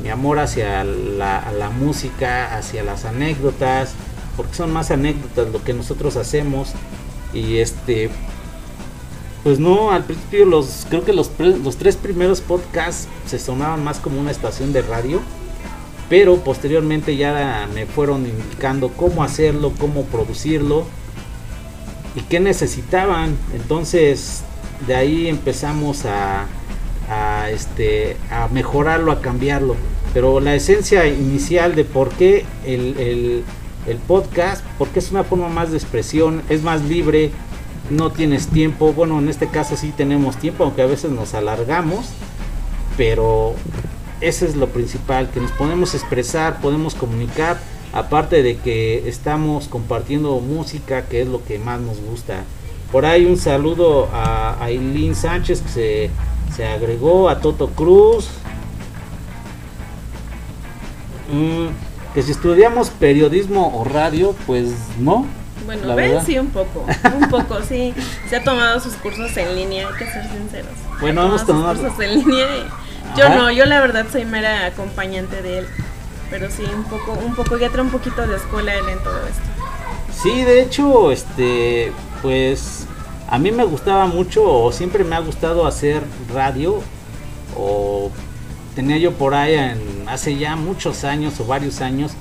[0.03, 3.95] mi amor hacia la, la música, hacia las anécdotas,
[4.37, 6.73] porque son más anécdotas lo que nosotros hacemos
[7.33, 8.11] y este
[9.45, 13.99] pues no, al principio los creo que los, los tres primeros podcasts se sonaban más
[13.99, 15.21] como una estación de radio,
[16.09, 20.87] pero posteriormente ya me fueron indicando cómo hacerlo, cómo producirlo
[22.17, 23.37] y qué necesitaban.
[23.55, 24.43] Entonces
[24.87, 26.47] de ahí empezamos a,
[27.11, 29.77] a, este, a mejorarlo, a cambiarlo.
[30.15, 33.45] Pero la esencia inicial de por qué el, el,
[33.87, 37.31] el podcast, porque es una forma más de expresión, es más libre,
[37.91, 38.93] no tienes tiempo.
[38.93, 42.07] Bueno, en este caso sí tenemos tiempo, aunque a veces nos alargamos,
[42.97, 43.55] pero
[44.21, 47.59] ese es lo principal, que nos podemos expresar, podemos comunicar,
[47.93, 52.45] aparte de que estamos compartiendo música, que es lo que más nos gusta.
[52.91, 56.11] Por ahí un saludo a Aileen Sánchez que se,
[56.55, 58.29] se agregó, a Toto Cruz.
[61.33, 65.27] Mm, que si estudiamos periodismo o radio, pues no.
[65.65, 66.87] Bueno, ven, sí, un poco.
[67.21, 67.95] Un poco, sí.
[68.29, 70.73] Se ha tomado sus cursos en línea, hay que ser sinceros.
[71.01, 72.47] Bueno, hemos tomado sus cursos en línea.
[72.57, 75.67] y Yo no, yo la verdad soy mera acompañante de él.
[76.31, 79.27] Pero sí, un poco, un poco, ya trae un poquito de escuela él en todo
[79.27, 79.43] esto.
[80.23, 82.87] Sí, de hecho, este, pues
[83.29, 86.81] a mí me gustaba mucho o siempre me ha gustado hacer radio
[87.57, 88.11] o
[88.75, 92.13] tenía yo por ahí en, hace ya muchos años o varios años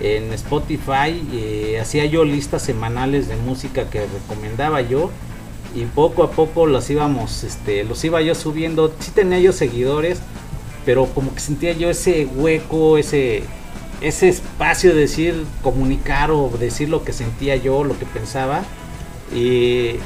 [0.00, 5.10] en Spotify eh, hacía yo listas semanales de música que recomendaba yo
[5.74, 10.20] y poco a poco los íbamos este los iba yo subiendo sí tenía yo seguidores
[10.84, 13.44] pero como que sentía yo ese hueco ese
[14.00, 18.64] ese espacio de decir comunicar o decir lo que sentía yo lo que pensaba
[19.34, 19.96] y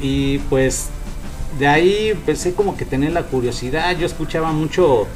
[0.00, 0.90] y pues
[1.58, 3.96] de ahí empecé como que tener la curiosidad.
[3.96, 5.06] Yo escuchaba mucho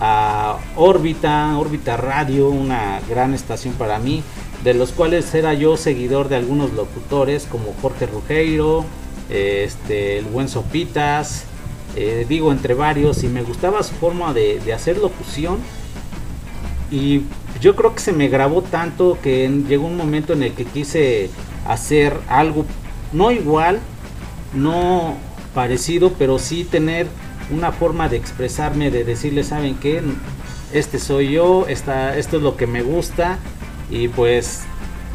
[0.00, 4.22] a Órbita, Órbita Radio, una gran estación para mí,
[4.62, 8.84] de los cuales era yo seguidor de algunos locutores como Jorge Rugeiro,
[9.30, 11.44] este, el buen Sopitas,
[11.96, 15.58] eh, digo entre varios, y me gustaba su forma de, hacer locución.
[16.90, 17.22] Y
[17.60, 21.30] yo creo que se me grabó tanto que llegó un momento en el que quise
[21.66, 22.66] hacer algo
[23.12, 23.80] no igual,
[24.52, 25.14] no
[25.54, 27.06] parecido, pero sí tener
[27.50, 30.02] una forma de expresarme, de decirle, ¿saben qué?
[30.72, 33.38] Este soy yo, esta, esto es lo que me gusta
[33.90, 34.62] y pues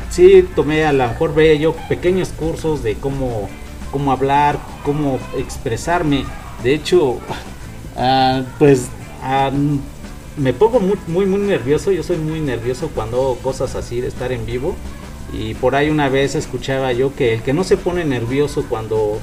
[0.10, 3.50] sí tomé, a lo mejor veía yo pequeños cursos de cómo,
[3.92, 6.26] cómo hablar, cómo expresarme.
[6.63, 7.20] De hecho,
[7.98, 8.88] ah, pues
[9.22, 9.52] ah,
[10.38, 11.92] me pongo muy, muy, nervioso.
[11.92, 14.76] Yo soy muy nervioso cuando cosas así de estar en vivo.
[15.32, 19.20] Y por ahí una vez escuchaba yo que el que no se pone nervioso cuando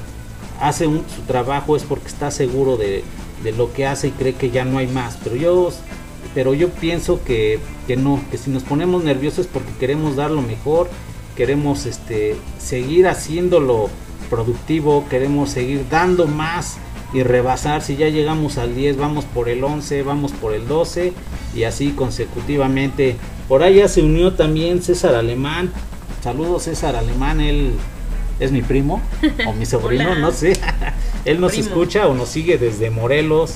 [0.61, 3.03] hace su trabajo es porque está seguro de,
[3.43, 5.17] de, lo que hace y cree que ya no hay más.
[5.23, 5.69] Pero yo,
[6.33, 10.31] pero yo pienso que, que no, que si nos ponemos nerviosos es porque queremos dar
[10.31, 10.89] lo mejor,
[11.35, 13.89] queremos este, seguir haciéndolo
[14.29, 16.77] productivo, queremos seguir dando más
[17.13, 17.81] y rebasar.
[17.81, 21.13] Si ya llegamos al 10, vamos por el 11, vamos por el 12
[21.55, 23.15] y así consecutivamente.
[23.47, 25.71] Por ya se unió también César Alemán.
[26.21, 27.73] Saludos César Alemán, él
[28.39, 29.01] es mi primo
[29.45, 30.57] o mi sobrino, no sé.
[31.25, 33.55] él nos escucha o nos sigue desde Morelos.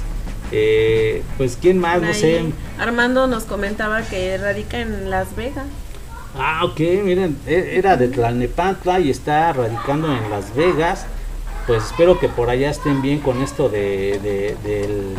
[0.51, 2.43] Eh, pues quién más, no sé.
[2.77, 5.65] Armando nos comentaba que radica en Las Vegas.
[6.37, 11.05] Ah, ok, miren, e, era de Tlalnepantla y está radicando en Las Vegas.
[11.67, 14.19] Pues espero que por allá estén bien con esto de,
[14.63, 15.15] del,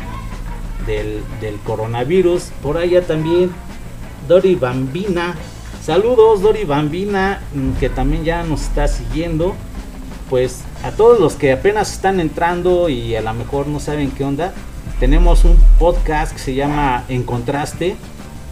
[0.87, 2.51] del, del, coronavirus.
[2.62, 3.51] Por allá también
[4.29, 5.35] Dori Bambina.
[5.85, 9.55] Saludos Dori Bambina, mm, que también ya nos está siguiendo.
[10.31, 14.25] Pues a todos los que apenas están entrando y a lo mejor no saben qué
[14.25, 14.55] onda,
[15.01, 17.97] tenemos un podcast que se llama En Contraste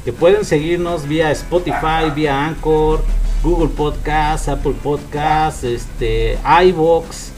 [0.04, 3.02] que pueden seguirnos vía Spotify, vía Anchor,
[3.42, 7.32] Google Podcast, Apple Podcast, este, iBox.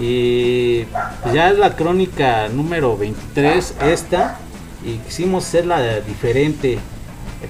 [0.00, 0.84] Y
[1.22, 4.38] pues ya es la crónica número 23 esta
[4.84, 6.78] y quisimos hacerla diferente.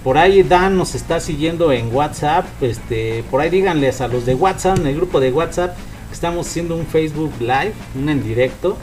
[0.05, 4.35] Por ahí Dan nos está siguiendo en WhatsApp, este, por ahí díganles a los de
[4.35, 5.77] WhatsApp, en el grupo de WhatsApp,
[6.09, 8.77] que estamos haciendo un Facebook Live, un en directo.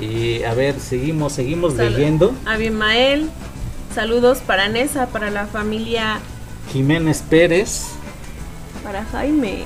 [0.00, 2.34] Y a ver, seguimos, seguimos leyendo.
[2.46, 3.28] Abimael,
[3.94, 6.20] Saludos para Nesa, para la familia
[6.72, 7.88] Jiménez Pérez.
[8.84, 9.64] Para Jaime.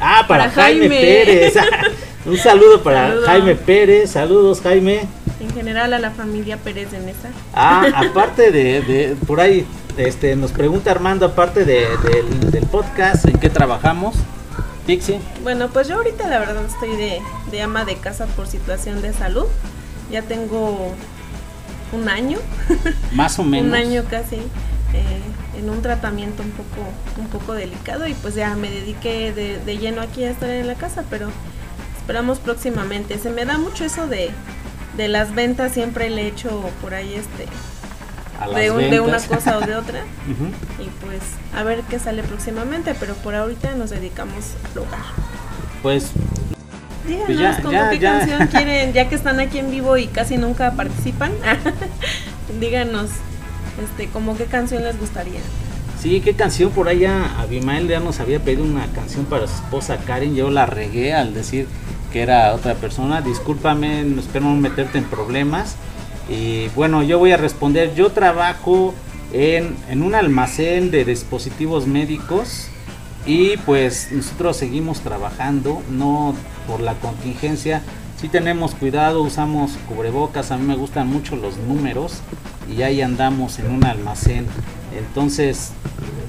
[0.00, 0.88] Ah, para, Jaime.
[0.88, 1.54] Pérez.
[2.24, 4.12] Un saludo para Jaime Pérez.
[4.12, 5.08] Saludos, Jaime.
[5.40, 7.30] En general a la familia Pérez de Nesa.
[7.54, 11.86] Ah, aparte de, por ahí, este, nos pregunta Armando, aparte de,
[12.50, 14.16] del podcast, ¿en qué trabajamos?
[14.86, 15.20] Pixie.
[15.42, 17.20] Bueno, pues yo ahorita la verdad estoy de,
[17.50, 19.46] de ama de casa por situación de salud.
[20.10, 20.94] Ya tengo
[21.92, 22.38] un año.
[23.12, 23.68] Más o menos.
[23.68, 24.36] un año casi.
[24.36, 25.20] Eh,
[25.58, 30.00] en un tratamiento un poco, un poco delicado y pues ya me dediqué de, lleno
[30.00, 31.30] aquí a estar en la casa, pero
[31.98, 33.18] esperamos próximamente.
[33.18, 34.30] Se me da mucho eso de,
[34.98, 37.46] de las ventas, siempre le he hecho por ahí este
[38.54, 40.00] de, de, una cosa o de otra
[40.78, 41.20] y pues
[41.54, 45.00] a ver qué sale próximamente, pero por ahorita nos dedicamos al hogar.
[45.82, 46.10] Pues
[47.06, 50.72] Díganos ya, como qué canción quieren, ya que están aquí en vivo y casi nunca
[50.72, 51.32] participan.
[52.60, 53.10] díganos,
[53.82, 55.40] este, como qué canción les gustaría.
[56.02, 57.40] Sí, qué canción por allá.
[57.40, 60.34] Abimael ya nos había pedido una canción para su esposa Karen.
[60.34, 61.66] Yo la regué al decir
[62.12, 63.20] que era otra persona.
[63.20, 65.76] Discúlpame, espero no meterte en problemas.
[66.28, 67.94] Y bueno, yo voy a responder.
[67.94, 68.94] Yo trabajo
[69.32, 72.68] en, en un almacén de dispositivos médicos
[73.26, 76.34] y pues nosotros seguimos trabajando, no
[76.66, 77.82] por la contingencia.
[78.20, 82.20] Si tenemos cuidado, usamos cubrebocas, a mí me gustan mucho los números
[82.74, 84.46] y ahí andamos en un almacén.
[84.96, 85.72] Entonces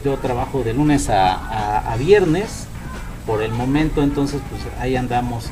[0.03, 2.65] yo trabajo de lunes a, viernes
[3.25, 5.49] por el momento, entonces pues ahí andamos.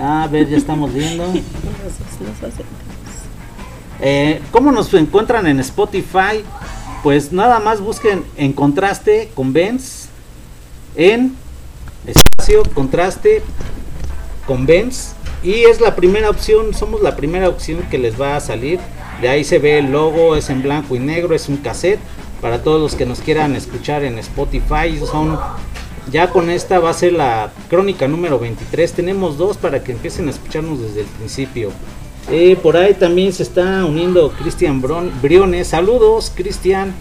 [0.00, 1.24] A ver, ya estamos viendo.
[4.02, 6.42] Eh, ¿Cómo nos encuentran en Spotify?
[7.02, 10.08] Pues nada más busquen en contraste con Benz
[10.96, 11.36] en
[12.06, 13.42] espacio, contraste,
[14.46, 18.40] con Benz y es la primera opción, somos la primera opción que les va a
[18.40, 18.80] salir.
[19.20, 22.00] De ahí se ve el logo, es en blanco y negro, es un cassette
[22.40, 24.98] para todos los que nos quieran escuchar en Spotify.
[25.10, 25.38] Son
[26.10, 28.92] ya con esta va a ser la crónica número 23.
[28.92, 31.70] Tenemos dos para que empiecen a escucharnos desde el principio.
[32.30, 34.82] Eh, por ahí también se está uniendo Cristian
[35.22, 35.68] Briones.
[35.68, 36.94] Saludos, Cristian.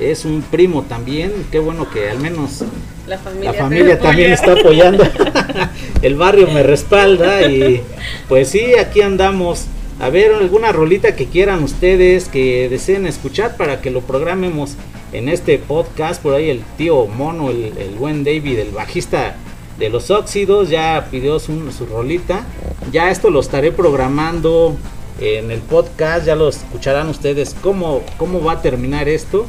[0.00, 1.32] Es un primo también.
[1.50, 2.64] Qué bueno que al menos
[3.06, 5.04] la familia, la familia también está apoyando.
[6.02, 7.82] el barrio me respalda y
[8.28, 9.66] pues sí, aquí andamos.
[10.00, 14.76] A ver, alguna rolita que quieran ustedes, que deseen escuchar para que lo programemos
[15.12, 16.22] en este podcast.
[16.22, 19.36] Por ahí el tío Mono, el, buen David, el bajista
[19.78, 22.46] de los óxidos, ya pidió su, su rolita.
[22.90, 24.76] Ya esto lo estaré programando
[25.20, 29.46] en el podcast, ya lo escucharán ustedes cómo, cómo va a terminar esto.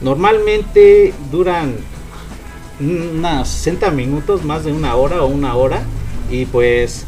[0.00, 1.76] Normalmente duran
[2.80, 5.82] unas 60 minutos, más de una hora o una hora.
[6.30, 7.04] Y pues,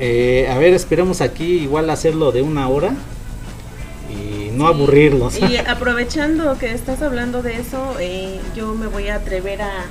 [0.00, 2.96] eh, a ver, esperemos aquí igual hacerlo de una hora
[4.56, 5.38] no aburrirlos.
[5.38, 9.84] Y aprovechando que estás hablando de eso, eh, yo me voy a atrever a,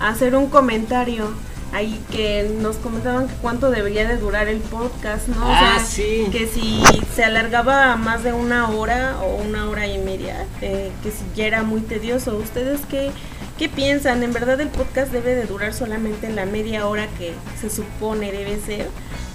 [0.00, 1.30] hacer un comentario
[1.72, 5.44] ahí que nos comentaban que cuánto debería de durar el podcast, ¿no?
[5.44, 6.26] Ah, sí.
[6.32, 6.82] Que si
[7.14, 11.24] se alargaba a más de una hora o una hora y media, eh, que si
[11.34, 12.36] ya era muy tedioso.
[12.36, 13.10] ¿Ustedes qué,
[13.58, 14.22] qué piensan?
[14.22, 18.58] ¿En verdad el podcast debe de durar solamente la media hora que se supone debe
[18.60, 18.88] ser?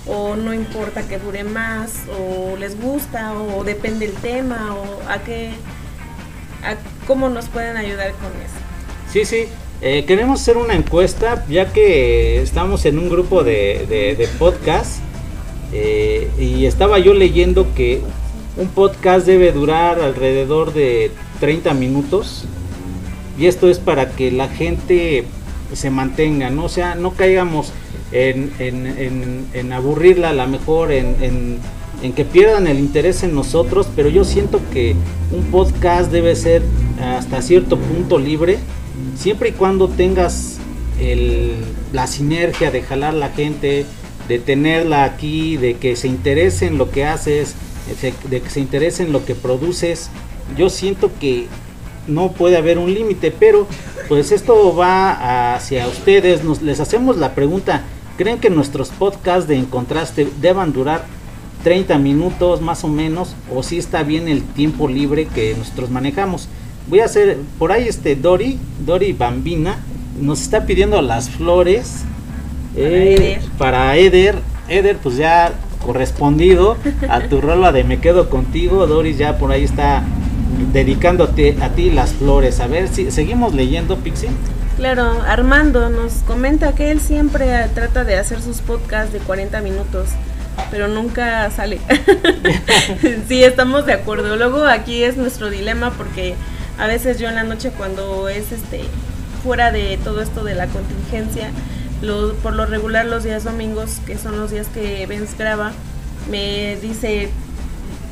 [0.10, 2.04] ¿O no importa que dure más?
[2.20, 3.34] ¿O les gusta?
[3.34, 4.76] ¿O depende el tema?
[4.76, 5.52] ¿O a qué?
[6.64, 8.56] A, ¿Cómo nos pueden ayudar con eso?
[9.12, 9.50] Sí, sí.
[9.82, 15.02] Eh, queremos hacer una encuesta ya que estamos en un grupo de, de, podcast
[15.72, 18.02] eh, y estaba yo leyendo que
[18.56, 22.46] un podcast debe durar alrededor de 30 minutos
[23.38, 25.26] y esto es para que la gente
[25.74, 26.66] se mantenga, ¿no?
[26.66, 27.72] O sea, no caigamos
[28.12, 31.60] en, en, en, aburrirla a lo mejor, en,
[32.02, 34.96] en que pierdan el interés en nosotros, pero yo siento que
[35.32, 36.62] un podcast debe ser
[37.02, 38.60] hasta cierto punto libre
[39.16, 40.58] siempre y cuando tengas
[41.94, 43.86] la sinergia de jalar la gente,
[44.28, 47.56] de tenerla aquí, de que se interese en lo que haces,
[48.30, 50.10] de que se interese en lo que produces,
[50.58, 51.48] yo siento que
[52.08, 53.68] no puede haber un límite, pero
[54.08, 57.84] pues esto va hacia ustedes, nos, les hacemos la pregunta,
[58.18, 61.06] ¿creen que nuestros podcasts de Encontraste deban durar
[61.64, 66.50] 30 minutos más o menos o si está bien el tiempo libre que nosotros manejamos?
[66.90, 69.78] voy a hacer por ahí este Dori, Dori Bambina,
[70.20, 72.04] nos está pidiendo las flores
[73.58, 74.36] para, eh, Eder.
[74.70, 74.98] Eder.
[74.98, 75.54] pues ya
[75.86, 76.78] correspondido
[77.10, 78.88] a tu rola de Me quedo contigo.
[78.88, 80.04] Doris ya por ahí está
[80.74, 82.60] dedicándote a ti las flores.
[82.60, 84.30] A ver si seguimos leyendo, Pixie.
[84.78, 90.10] Claro, Armando nos comenta que él siempre trata de hacer sus podcasts de 40 minutos,
[90.70, 91.80] pero nunca sale.
[93.28, 94.36] sí, estamos de acuerdo.
[94.36, 96.36] Luego aquí es nuestro dilema porque
[96.78, 98.82] a veces yo en la noche cuando es este
[99.44, 101.50] fuera de todo esto de la contingencia,
[102.44, 105.72] por lo regular los días domingos, que son los días que Benz graba,
[106.30, 107.30] me dice,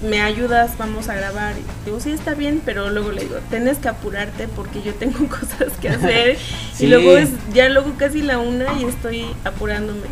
[0.04, 1.56] me ayudas, vamos a grabar.
[1.58, 5.28] Y digo, sí, está bien, pero luego le digo, tienes que apurarte porque yo tengo
[5.30, 6.38] cosas que hacer.
[6.80, 10.08] Y luego es ya luego casi la una y estoy apurándome.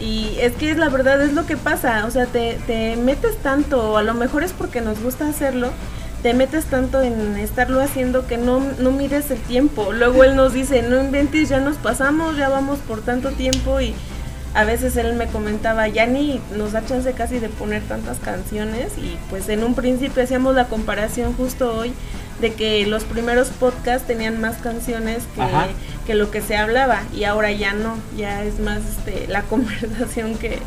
[0.00, 3.36] Y es que es la verdad, es lo que pasa, o sea, te, te metes
[3.38, 5.70] tanto, a lo mejor es porque nos gusta hacerlo,
[6.22, 9.92] te metes tanto en estarlo haciendo que no, no mires el tiempo.
[9.92, 13.94] Luego él nos dice, no inventes, ya nos pasamos, ya vamos por tanto tiempo y
[14.58, 18.98] a veces él me comentaba, ya ni nos da chance casi de poner tantas canciones
[18.98, 21.92] y pues en un principio hacíamos la comparación justo hoy
[22.40, 25.42] de que los primeros podcasts tenían más canciones que,
[26.08, 30.34] que lo que se hablaba y ahora ya no, ya es más este, la conversación
[30.34, 30.58] que,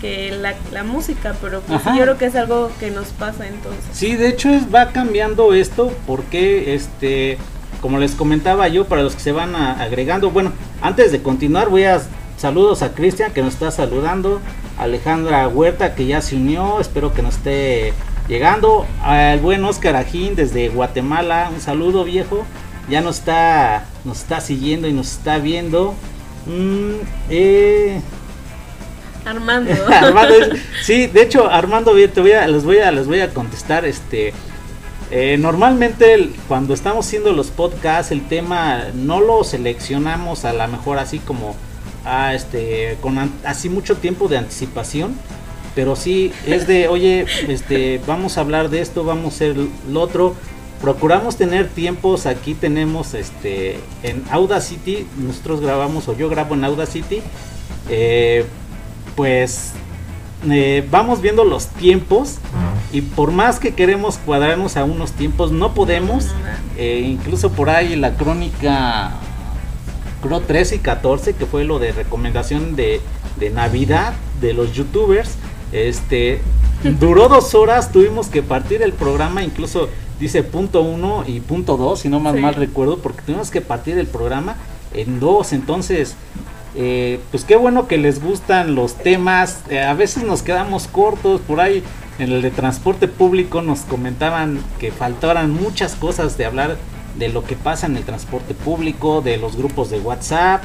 [0.00, 0.32] que
[0.72, 3.84] la, música, pero pues yo creo que es algo que nos pasa entonces.
[3.92, 7.36] Sí, de hecho es, va cambiando esto porque este
[7.82, 11.84] como les comentaba yo para los que se van agregando, bueno, antes de continuar voy
[11.84, 12.00] a
[12.40, 14.40] saludos a Cristian que nos está saludando,
[14.78, 17.92] Alejandra Huerta que ya se unió, espero que nos esté
[18.28, 22.46] llegando, al buen Oscar Ajín desde Guatemala, un saludo viejo,
[22.88, 25.94] ya nos está nos está siguiendo y nos está viendo.
[26.46, 26.94] Mm,
[27.28, 28.00] eh,
[29.26, 29.70] Armando.
[30.82, 34.32] sí, de hecho, Armando, te voy a, les voy a, les voy a contestar, este,
[35.10, 40.98] eh, normalmente cuando estamos haciendo los podcasts, el tema no lo seleccionamos a lo mejor
[40.98, 41.54] así como,
[42.04, 45.14] ah, este, con así mucho tiempo de anticipación,
[45.74, 49.56] pero sí es de, oye, este, vamos a hablar de esto, vamos a hacer
[49.90, 50.34] lo otro.
[50.80, 57.20] Procuramos tener tiempos, aquí tenemos este en Audacity, nosotros grabamos o yo grabo en Audacity,
[57.90, 58.46] eh,
[59.14, 59.74] pues
[60.48, 62.38] eh, vamos viendo los tiempos
[62.92, 66.28] y por más que queremos cuadrarnos a unos tiempos no podemos
[66.78, 69.12] eh, incluso por ahí la crónica
[70.20, 73.00] creo 13 y 14 que fue lo de recomendación de,
[73.38, 75.36] de navidad de los youtubers
[75.72, 76.40] este
[77.00, 82.00] duró dos horas tuvimos que partir el programa incluso dice punto uno y punto dos
[82.00, 84.56] si no más mal recuerdo porque tuvimos que partir el programa
[84.92, 86.16] en dos entonces
[86.74, 89.62] eh, pues qué bueno que les gustan los temas.
[89.68, 91.82] Eh, a veces nos quedamos cortos por ahí.
[92.18, 96.76] En el de transporte público nos comentaban que faltaban muchas cosas de hablar
[97.16, 100.62] de lo que pasa en el transporte público, de los grupos de WhatsApp.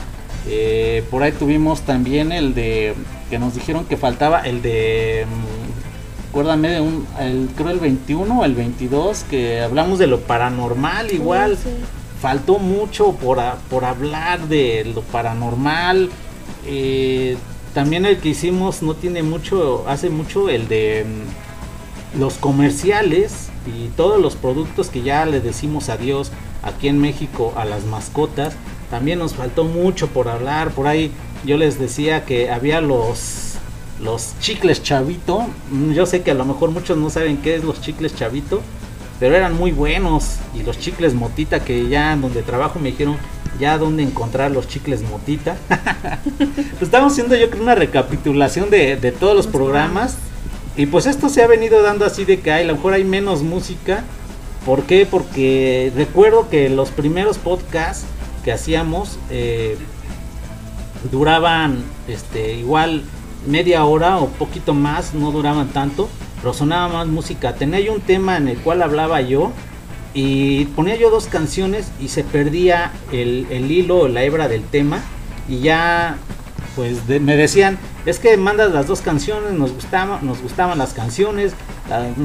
[0.48, 2.94] Eh, por ahí tuvimos también el de
[3.30, 8.42] que nos dijeron que faltaba el de mm, acuérdame de un el, creo el 21
[8.42, 11.58] o el 22 que hablamos de lo paranormal igual
[12.22, 13.40] faltó mucho por,
[13.70, 16.10] por hablar de lo paranormal.
[16.66, 17.38] Eh,
[17.74, 23.90] también el que hicimos no tiene mucho, hace mucho el de mm, los comerciales y
[23.96, 26.32] todos los productos que ya le decimos adiós
[26.64, 28.56] aquí en México a las mascotas.
[28.90, 30.72] también nos faltó mucho por hablar.
[30.72, 31.12] Por ahí
[31.46, 33.56] yo les decía que había los
[34.02, 35.46] los chicles chavito.
[35.72, 38.62] Mm, yo sé que a lo mejor muchos no saben qué es los chicles chavito,
[39.20, 40.38] pero eran muy buenos.
[40.54, 43.18] Y los chicles motita que ya en donde trabajo me dijeron
[43.60, 45.58] ya dónde encontrar los chicles motita.
[46.38, 50.18] pues estamos haciendo yo creo una recapitulación de, de todos los programas.
[50.78, 53.44] Y pues esto se ha venido dando así de que a lo mejor hay menos
[53.44, 54.04] música.
[54.66, 55.06] ¿Por qué?
[55.10, 58.06] Porque recuerdo que los primeros podcasts
[58.44, 59.78] que hacíamos eh,
[61.12, 63.04] duraban este igual
[63.48, 66.10] media hora o poquito más, no duraban tanto,
[66.42, 67.54] pero sonaba más música.
[67.54, 69.52] Tenía yo un tema en el cual hablaba yo
[70.14, 75.02] y ponía yo dos canciones y se perdía el, el hilo, la hebra del tema
[75.48, 76.18] y ya
[76.76, 81.54] pues me decían, es que mandas las dos canciones, nos gustaban, nos gustaban las canciones,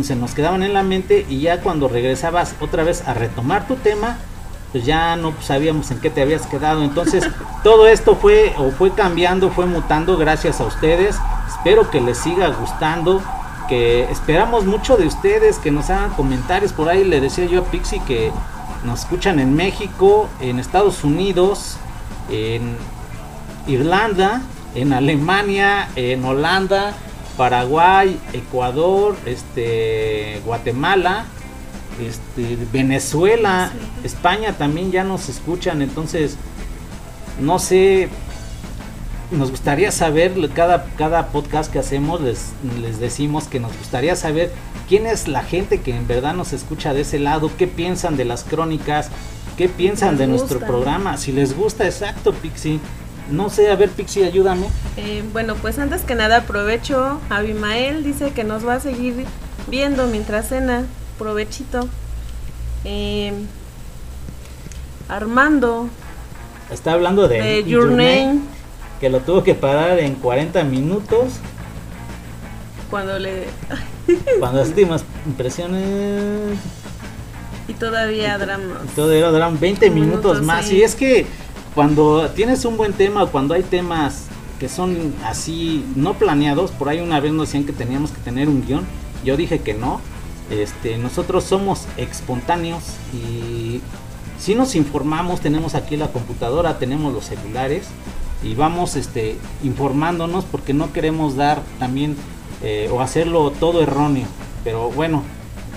[0.03, 3.77] se nos quedaban en la mente y ya cuando regresabas otra vez a retomar tu
[3.77, 4.19] tema,
[4.73, 6.83] pues ya no sabíamos en qué te habías quedado.
[6.83, 7.25] Entonces,
[7.65, 11.17] todo esto fue o fue cambiando, fue mutando gracias a ustedes.
[11.49, 13.21] Espero que les siga gustando,
[13.69, 16.73] que esperamos mucho de ustedes, que nos hagan comentarios.
[16.73, 18.33] Por ahí le decía yo a Pixie que
[18.85, 21.77] nos escuchan en México, en Estados Unidos,
[22.31, 22.77] en
[23.67, 24.43] Irlanda,
[24.75, 26.95] en Alemania, en Holanda,
[27.37, 31.25] Paraguay, Ecuador, este, Guatemala,
[32.01, 33.73] este, Venezuela,
[34.05, 36.37] España también ya nos escuchan, entonces
[37.41, 38.09] no sé,
[39.31, 42.51] nos gustaría saber, cada, cada podcast que hacemos les,
[42.81, 44.53] les decimos que nos gustaría saber
[44.89, 48.25] quién es la gente que en verdad nos escucha de ese lado, qué piensan de
[48.25, 49.09] las crónicas,
[49.57, 52.81] qué piensan de nuestro programa, si les gusta, exacto, Pixie.
[53.31, 54.67] No sé, a ver, Pixie, ayúdame.
[54.97, 57.21] Eh, bueno, pues antes que nada aprovecho.
[57.31, 59.25] Abimael dice que nos va a seguir
[59.69, 60.85] viendo mientras cena
[61.19, 61.89] provechito.
[62.85, 63.33] Eh,
[65.09, 65.89] Armando.
[66.71, 68.41] Está hablando de, Your, Name,
[69.01, 71.35] Que lo tuvo que parar en 40 minutos.
[72.91, 73.47] Cuando le.
[74.39, 76.59] cuando estimas impresiones.
[77.69, 78.81] Y todavía drama.
[78.97, 80.71] Todavía drama 20 minutos, más.
[80.73, 81.27] Y es que
[81.75, 84.27] cuando tienes un buen tema, cuando hay temas
[84.59, 88.49] que son así no planeados, por ahí una vez nos decían que teníamos que tener
[88.49, 88.87] un guion.
[89.25, 90.01] Yo dije que no,
[90.51, 92.83] este, nosotros somos espontáneos
[93.15, 93.81] y
[94.39, 97.87] si nos informamos, tenemos aquí la computadora, tenemos los celulares
[98.43, 102.17] y vamos este, informándonos porque no queremos dar también
[102.63, 104.27] eh, o hacerlo todo erróneo.
[104.65, 105.23] Pero bueno,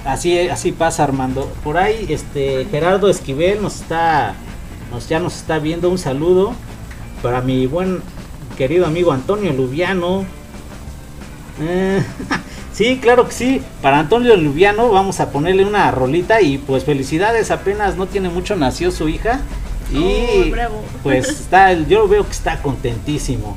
[0.06, 1.52] así, así pasa Armando.
[1.64, 4.36] Por ahí este, Gerardo Esquivel nos está,
[4.94, 5.89] nos, ya nos está viendo.
[5.89, 6.54] Un saludo
[7.22, 8.02] para mi buen
[8.58, 10.26] querido amigo Antonio Lubiano.
[11.60, 12.04] Eh,
[12.74, 13.62] Sí, claro que sí.
[13.82, 18.56] Para Antonio Lubiano vamos a ponerle una rolita y pues felicidades, apenas no tiene mucho
[18.56, 19.41] nació su hija
[19.91, 20.52] y
[21.04, 23.56] pues está, yo veo que está contentísimo.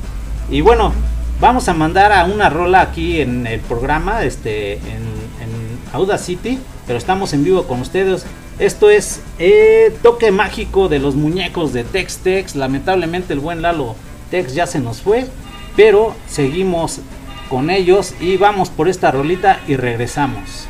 [0.51, 0.93] Y bueno,
[1.41, 5.03] vamos a mandar a una rola aquí en el programa, este, en,
[5.41, 8.23] en Auda City, pero estamos en vivo con ustedes.
[8.59, 12.55] Esto es eh, Toque Mágico de los Muñecos de Tex Tex.
[12.55, 13.95] Lamentablemente el buen Lalo
[14.31, 15.27] Tex ya se nos fue,
[15.75, 17.01] pero seguimos
[17.49, 20.67] con ellos y vamos por esta rolita y regresamos.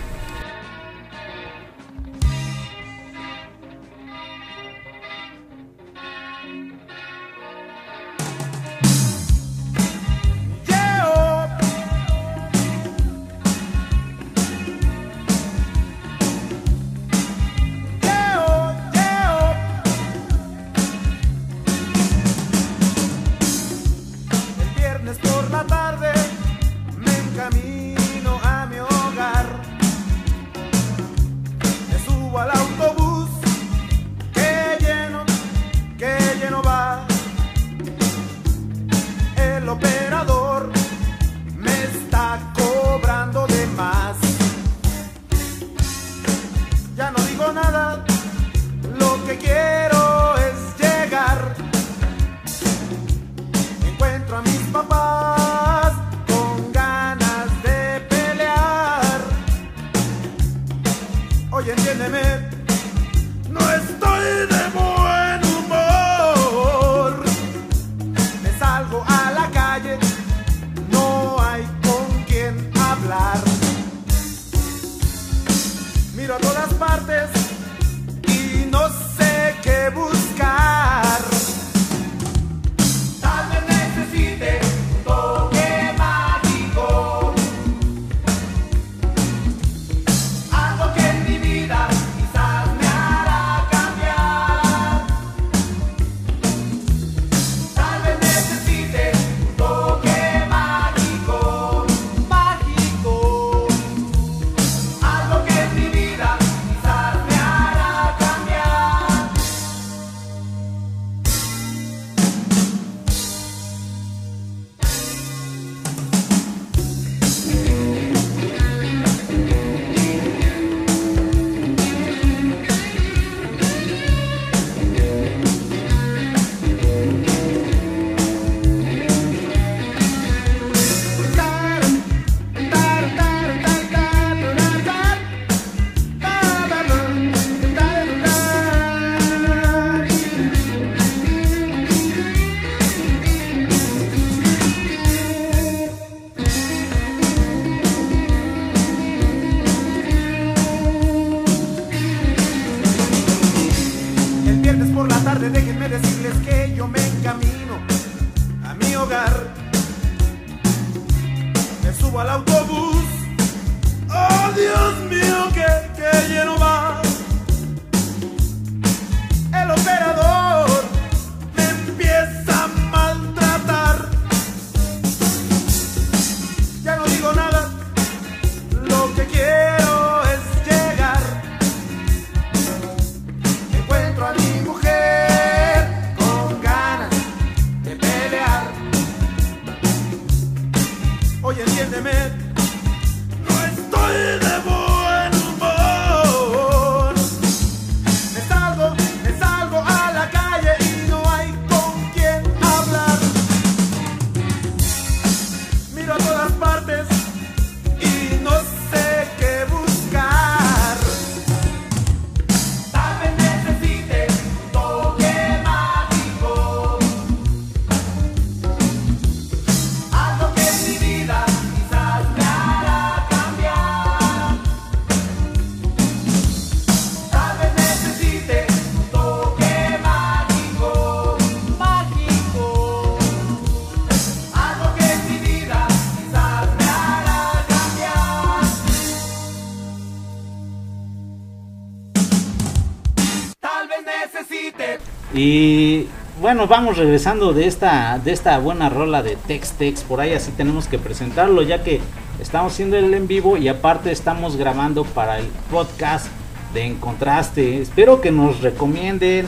[246.48, 250.04] Bueno, vamos regresando de esta, de esta buena rola de Tex Tex.
[250.04, 252.00] Por ahí así tenemos que presentarlo ya que
[252.40, 256.28] estamos haciendo el en vivo y aparte estamos grabando para el podcast
[256.74, 257.82] de En Contraste.
[257.82, 259.46] Espero que nos recomienden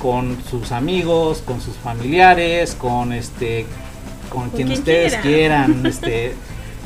[0.00, 3.66] con sus amigos, con sus familiares, con este
[4.30, 5.66] con, quien, quien ustedes quiera.
[5.66, 5.84] quieran.
[5.86, 6.34] Este,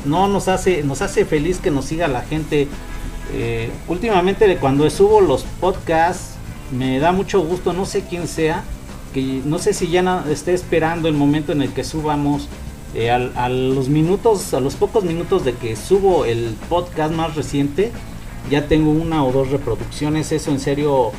[0.03, 2.67] no nos hace, nos hace feliz que nos siga la gente.
[3.31, 6.33] Eh, últimamente de cuando subo los podcasts
[6.69, 8.65] me da mucho gusto, no sé quién sea,
[9.13, 12.47] que no sé si ya na- esté esperando el momento en el que subamos
[12.95, 17.35] eh, al- a, los minutos, a los pocos minutos de que subo el podcast más
[17.35, 17.91] reciente,
[18.49, 21.11] ya tengo una o dos reproducciones, eso en serio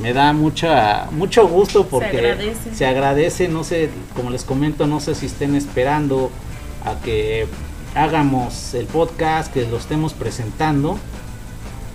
[0.00, 2.74] me da mucha mucho gusto porque agradece.
[2.74, 6.30] se agradece, no sé, como les comento, no sé si estén esperando
[6.84, 7.46] a que
[7.94, 10.98] hagamos el podcast, que lo estemos presentando.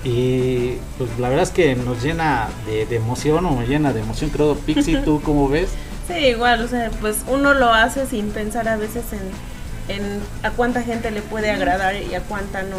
[0.05, 4.01] Y pues la verdad es que nos llena de, de emoción o me llena de
[4.01, 4.55] emoción, creo.
[4.55, 5.69] Pixie, ¿tú cómo ves?
[6.07, 10.51] Sí, igual, o sea, pues uno lo hace sin pensar a veces en, en a
[10.51, 12.75] cuánta gente le puede agradar y a cuánta no.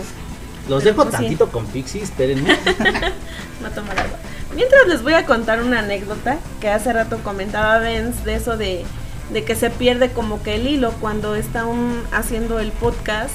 [0.68, 1.22] Los Pero dejo pues sí.
[1.22, 2.56] tantito con Pixie, espérenme.
[3.62, 4.18] No tomar agua.
[4.54, 8.84] Mientras les voy a contar una anécdota que hace rato comentaba Benz de eso de,
[9.32, 13.30] de que se pierde como que el hilo cuando está un- haciendo el podcast.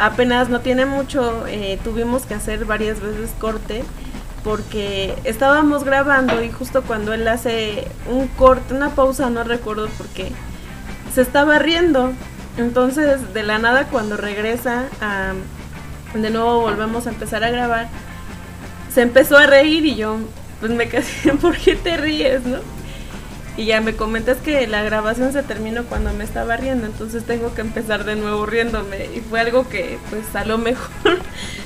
[0.00, 3.84] Apenas no tiene mucho, eh, tuvimos que hacer varias veces corte
[4.42, 10.06] porque estábamos grabando y justo cuando él hace un corte, una pausa, no recuerdo por
[10.08, 10.32] qué,
[11.14, 12.12] se estaba riendo.
[12.56, 14.86] Entonces, de la nada, cuando regresa,
[16.14, 17.88] de nuevo volvemos a empezar a grabar,
[18.92, 20.16] se empezó a reír y yo,
[20.60, 21.04] pues me quedé,
[21.40, 22.58] ¿por qué te ríes, no?
[23.56, 27.52] Y ya me comentas que la grabación se terminó cuando me estaba riendo, entonces tengo
[27.54, 29.06] que empezar de nuevo riéndome.
[29.14, 30.88] Y fue algo que, pues a lo mejor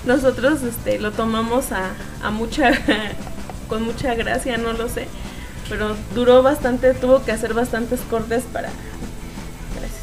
[0.06, 1.90] nosotros este, lo tomamos a,
[2.22, 2.72] a mucha,
[3.68, 5.06] con mucha gracia, no lo sé.
[5.68, 8.68] Pero duró bastante, tuvo que hacer bastantes cortes para.
[9.78, 10.02] Gracias.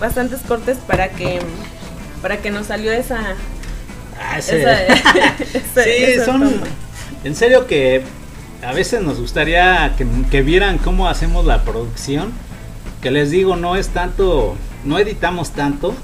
[0.00, 1.40] Bastantes cortes para que,
[2.22, 3.18] para que nos salió esa.
[4.20, 6.40] Ah, ese- esa, esa- sí, esa son.
[6.42, 6.66] toma.
[7.24, 8.02] En serio que
[8.62, 12.32] a veces nos gustaría que, que vieran cómo hacemos la producción.
[13.02, 14.56] Que les digo, no es tanto.
[14.84, 15.94] No editamos tanto.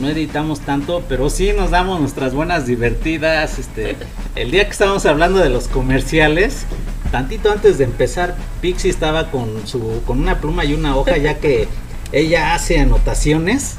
[0.00, 3.58] No editamos tanto, pero sí nos damos nuestras buenas divertidas.
[3.58, 3.96] Este,
[4.36, 6.66] el día que estábamos hablando de los comerciales,
[7.10, 11.38] tantito antes de empezar, Pixie estaba con su con una pluma y una hoja, ya
[11.38, 11.66] que
[12.12, 13.74] ella hace anotaciones.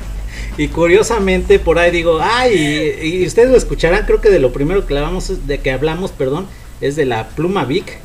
[0.57, 4.51] Y curiosamente por ahí digo, ay, y, y ustedes lo escucharán, creo que de lo
[4.51, 6.47] primero que hablamos, de que hablamos, perdón,
[6.81, 7.97] es de la pluma Vic.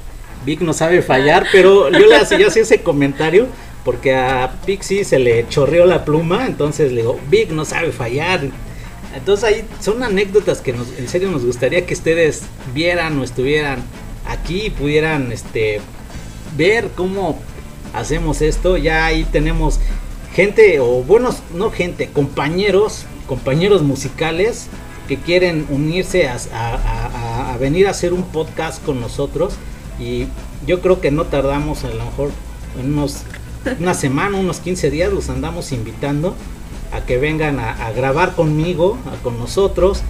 [0.45, 3.47] Vic no sabe fallar, pero yo le hacía, ese comentario
[3.85, 8.41] porque a Pixie se le chorreó la pluma, entonces le digo, Vic no sabe fallar.
[9.15, 12.43] Entonces ahí son anécdotas que nos, en serio nos gustaría que ustedes
[12.75, 13.83] vieran o estuvieran
[14.27, 15.81] aquí y pudieran este
[16.57, 17.39] ver cómo
[17.93, 18.77] hacemos esto.
[18.77, 19.81] Ya ahí tenemos
[20.35, 24.69] gente o buenos, no gente, compañeros, compañeros musicales
[25.09, 29.55] que quieren unirse a, a- a- venir a hacer un podcast con nosotros
[30.01, 30.27] y
[30.67, 32.31] yo creo que no tardamos a lo mejor
[32.81, 33.23] en unos
[33.81, 36.35] una semana, unos 15 días los andamos invitando
[36.93, 40.03] a que vengan a, grabar conmigo, con nosotros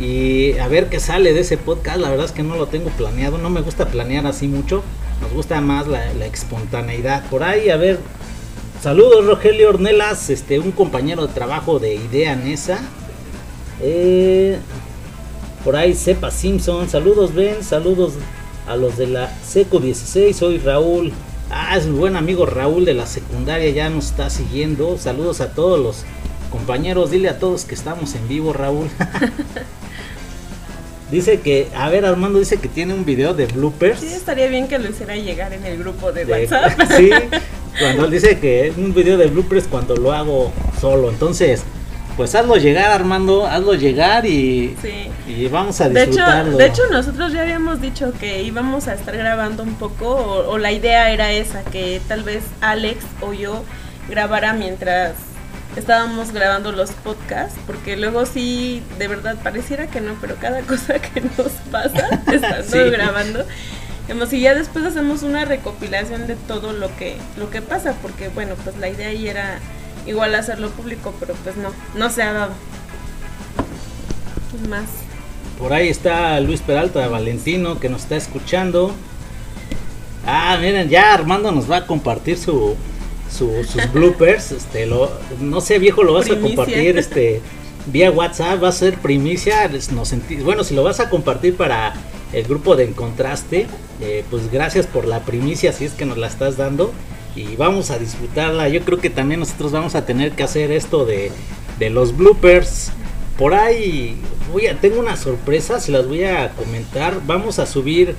[0.00, 1.98] y a ver qué sale de ese podcast.
[1.98, 4.82] La verdad es que no lo tengo planeado, no me gusta planear así mucho
[5.20, 7.24] nos gusta más la, la espontaneidad.
[7.30, 7.98] Por ahí, a ver,
[8.82, 12.78] saludos Rogelio Ornelas, este, un compañero de trabajo de Idea Nesa.
[13.80, 14.58] Eh,
[15.64, 18.14] por ahí Sepa Simpson, saludos Ben, saludos
[18.68, 21.12] a los de la Seco 16, soy Raúl.
[21.50, 24.96] Ah, es mi buen amigo Raúl de la secundaria, ya nos está siguiendo.
[24.98, 26.04] Saludos a todos los
[26.50, 28.88] compañeros, dile a todos que estamos en vivo, Raúl.
[31.10, 34.00] dice que, a ver, Armando dice que tiene un video de bloopers.
[34.00, 36.80] Sí, estaría bien que lo hiciera llegar en el grupo de, de- WhatsApp.
[36.96, 37.10] sí,
[37.78, 40.50] cuando él dice que es un video de bloopers cuando lo hago
[40.80, 41.10] solo.
[41.10, 41.62] Entonces,
[42.16, 45.08] pues hazlo llegar, Armando, hazlo llegar y, Sí.
[45.26, 46.56] y vamos a De hecho, disfrutarlo.
[46.58, 50.58] de hecho, nosotros ya habíamos dicho que íbamos a estar grabando un poco, o, o
[50.58, 53.64] la idea era esa, que tal vez Alex o yo
[54.08, 55.14] grabara mientras
[55.76, 61.00] estábamos grabando los podcasts, porque luego sí, de verdad, pareciera que no, pero cada cosa
[61.00, 62.90] que nos pasa estando Sí.
[62.90, 63.44] grabando,
[64.30, 68.54] y ya después hacemos una recopilación de todo lo que, lo que pasa, porque bueno,
[68.62, 69.58] pues la idea ahí era
[70.06, 72.52] igual hacerlo público, pero pues no, no se ha dado.
[74.62, 74.84] ¿Qué más?
[75.58, 78.92] Por ahí está Luis Peralta Valentino que nos está escuchando.
[80.26, 82.76] Ah, miren, ya Armando nos va a compartir su,
[83.30, 84.52] su- sus bloopers.
[84.52, 86.44] Este, lo, no sé, viejo, lo vas Primicia.
[86.44, 87.40] a compartir este
[87.86, 89.70] vía WhatsApp, va a ser primicia.
[89.92, 91.94] Nos bueno, si lo vas a compartir para
[92.32, 93.66] el grupo de Encontraste,
[94.00, 96.92] eh, pues gracias por la primicia, si es que nos la estás dando.
[97.36, 98.68] Y vamos a disfrutarla.
[98.68, 101.32] Yo creo que también nosotros vamos a tener que hacer esto de,
[101.78, 102.92] de los bloopers.
[103.38, 104.16] Por ahí
[104.52, 107.20] voy a, tengo una sorpresa, se las voy a comentar.
[107.26, 108.14] Vamos a subir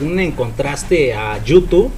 [0.00, 1.90] un en contraste a YouTube.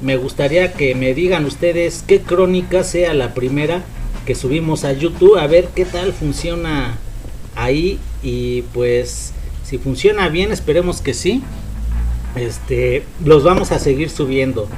[0.00, 3.82] Me gustaría que me digan ustedes qué crónica sea la primera
[4.26, 6.98] que subimos a YouTube, a ver qué tal funciona
[7.56, 9.32] ahí y pues
[9.64, 11.42] si funciona bien, esperemos que sí.
[12.36, 14.68] Este, los vamos a seguir subiendo.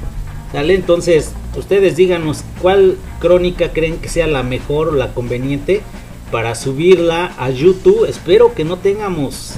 [0.51, 0.75] ¿Sale?
[0.75, 5.81] Entonces, ustedes díganos cuál crónica creen que sea la mejor o la conveniente
[6.31, 8.05] para subirla a YouTube.
[8.05, 9.53] Espero que no tengamos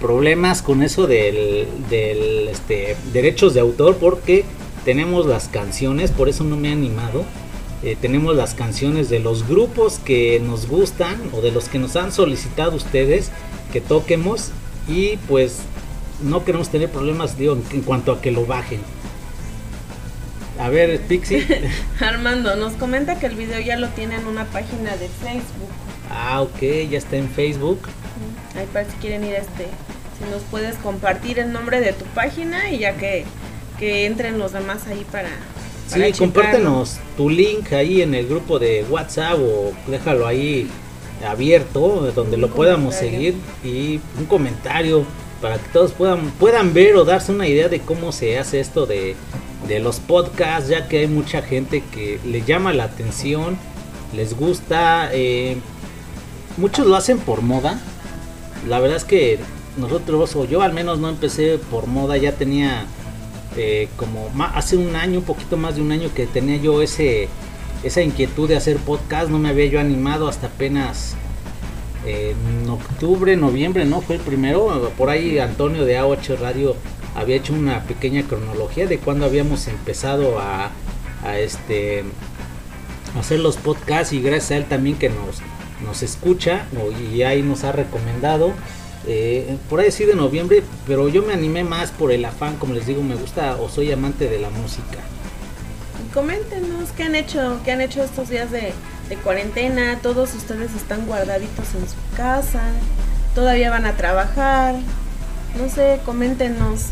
[0.00, 4.44] problemas con eso del, del este, derechos de autor porque
[4.84, 7.24] tenemos las canciones, por eso no me he animado.
[7.82, 11.96] Eh, tenemos las canciones de los grupos que nos gustan o de los que nos
[11.96, 13.30] han solicitado ustedes
[13.72, 14.50] que toquemos
[14.88, 15.58] y pues
[16.22, 18.80] no queremos tener problemas digo, en cuanto a que lo bajen.
[20.58, 21.46] A ver, Pixie.
[22.00, 25.68] Armando nos comenta que el video ya lo tiene en una página de Facebook.
[26.10, 27.80] ah, ok, ya está en Facebook.
[28.56, 29.66] Ahí para si quieren ir a este,
[30.18, 33.26] si nos puedes compartir el nombre de tu página y ya que,
[33.78, 35.28] que entren los demás ahí para...
[35.86, 36.16] Sí, para checarlo.
[36.18, 40.68] compártenos tu link ahí en el grupo de WhatsApp o déjalo ahí
[41.26, 43.32] abierto donde Un lo podamos comentario.
[43.32, 45.06] seguir y un comentario
[45.40, 48.86] para que todos puedan puedan ver o darse una idea de cómo se hace esto
[48.86, 49.16] de,
[49.68, 53.56] de los podcasts ya que hay mucha gente que le llama la atención
[54.14, 55.56] les gusta eh,
[56.56, 57.80] muchos lo hacen por moda
[58.68, 59.38] la verdad es que
[59.76, 62.86] nosotros o yo al menos no empecé por moda ya tenía
[63.56, 67.28] eh, como hace un año, un poquito más de un año que tenía yo ese
[67.82, 71.14] esa inquietud de hacer podcast, no me había yo animado hasta apenas
[72.04, 74.00] eh, en octubre, noviembre, ¿no?
[74.00, 76.74] Fue el primero, por ahí Antonio de A8 Radio
[77.16, 80.70] había hecho una pequeña cronología de cuando habíamos empezado a,
[81.38, 82.04] este
[83.18, 85.40] hacer los podcasts y gracias a él también que nos,
[85.84, 86.66] nos escucha
[87.12, 88.52] y ahí nos ha recomendado
[89.08, 92.74] eh, por ahí sí de noviembre, pero yo me animé más por el afán, como
[92.74, 94.98] les digo, me gusta o soy amante de la música.
[96.12, 98.72] Coméntenos qué han hecho, qué han hecho estos días de,
[99.08, 100.00] de cuarentena.
[100.02, 102.62] Todos ustedes están guardaditos en su casa,
[103.34, 104.74] todavía van a trabajar.
[105.56, 106.86] No sé, coméntenos.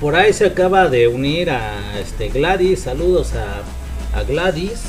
[0.00, 4.82] Por ahí se acaba de unir a este Gladys, saludos a, a Gladys.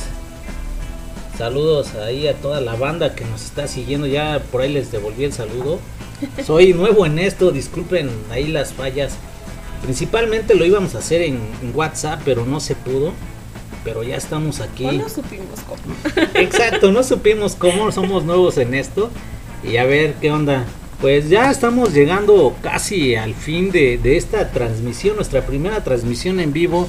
[1.38, 4.08] Saludos ahí a toda la banda que nos está siguiendo.
[4.08, 5.80] Ya por ahí les devolví el saludo.
[6.46, 9.18] Soy nuevo en esto, disculpen ahí las fallas.
[9.84, 13.14] Principalmente lo íbamos a hacer en, en WhatsApp, pero no se pudo.
[13.84, 14.84] Pero ya estamos aquí.
[14.84, 15.96] ¿Cuándo supimos cómo?
[16.34, 19.12] Exacto, no supimos cómo somos nuevos en esto.
[19.64, 20.66] Y a ver qué onda.
[21.02, 26.54] Pues ya estamos llegando casi al fin de, de esta transmisión, nuestra primera transmisión en
[26.54, 26.88] vivo.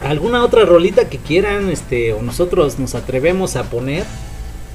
[0.00, 1.70] ¿Alguna otra rolita que quieran?
[1.70, 4.04] Este, o nosotros nos atrevemos a poner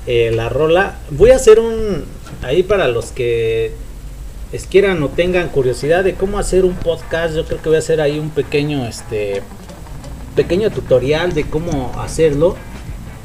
[0.05, 0.99] eh, la rola.
[1.11, 2.03] Voy a hacer un.
[2.41, 3.71] Ahí para los que
[4.69, 7.35] quieran o tengan curiosidad de cómo hacer un podcast.
[7.35, 9.41] Yo creo que voy a hacer ahí un pequeño este
[10.35, 12.55] pequeño tutorial de cómo hacerlo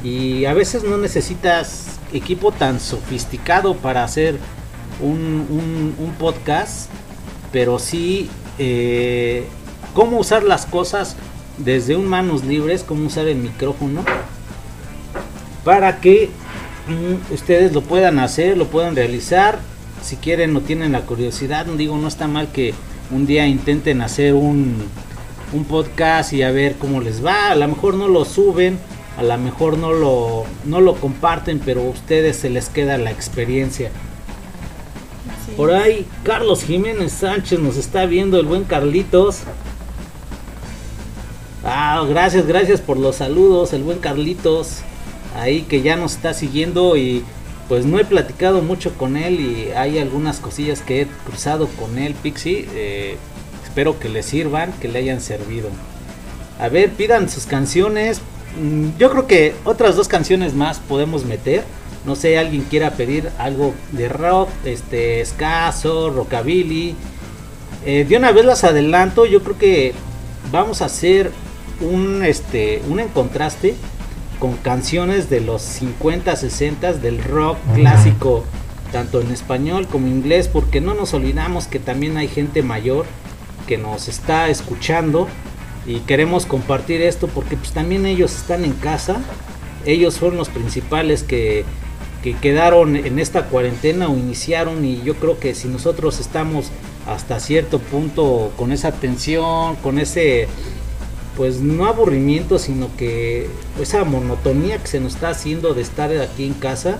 [0.03, 4.37] y a veces no necesitas equipo tan sofisticado para hacer
[4.99, 6.89] un, un- podcast
[7.51, 9.45] pero sí eh,
[9.93, 11.15] cómo usar las cosas
[11.57, 14.03] desde un manos libres, cómo usar el micrófono
[15.63, 16.29] para que
[16.87, 19.59] mm, ustedes lo puedan hacer, lo puedan realizar.
[20.01, 22.73] Si quieren o tienen la curiosidad, digo, no está mal que
[23.11, 24.77] un día intenten hacer un,
[25.51, 27.51] un podcast y a ver cómo les va.
[27.51, 28.79] A lo mejor no lo suben,
[29.17, 33.11] a lo mejor no lo, no lo comparten, pero a ustedes se les queda la
[33.11, 33.91] experiencia.
[35.59, 39.39] Por ahí, Carlos Jiménez Sánchez nos está viendo, el buen Carlitos.
[41.65, 44.77] Ah, gracias, gracias por los saludos, el buen Carlitos.
[45.35, 47.25] Ahí que ya nos está siguiendo y
[47.67, 51.97] pues no he platicado mucho con él y hay algunas cosillas que he cruzado con
[51.97, 52.65] él, Pixie.
[52.73, 53.17] eh,
[53.61, 55.67] espero que le sirvan, que le hayan servido.
[56.57, 58.21] A ver, pidan sus canciones.
[58.57, 61.65] Mm, Yo creo que otras dos canciones más podemos meter.
[62.05, 66.95] No sé, alguien quiera pedir algo de rock, este, escaso, rockabilly.
[67.85, 69.93] Eh, de una vez las adelanto, yo creo que
[70.51, 71.31] vamos a hacer
[71.81, 73.75] un, este, un en contraste
[74.39, 78.45] con canciones de los 50, 60 del rock clásico,
[78.91, 83.05] tanto en español como en inglés, porque no nos olvidamos que también hay gente mayor
[83.67, 85.27] que nos está escuchando
[85.85, 89.17] y queremos compartir esto porque pues también ellos están en casa,
[89.85, 91.65] ellos fueron los principales que,
[92.23, 96.69] que quedaron en esta cuarentena o iniciaron y yo creo que si nosotros estamos
[97.07, 100.47] hasta cierto punto con esa tensión, con ese
[101.37, 103.47] pues no aburrimiento, sino que
[103.81, 106.99] esa monotonía que se nos está haciendo de estar aquí en casa,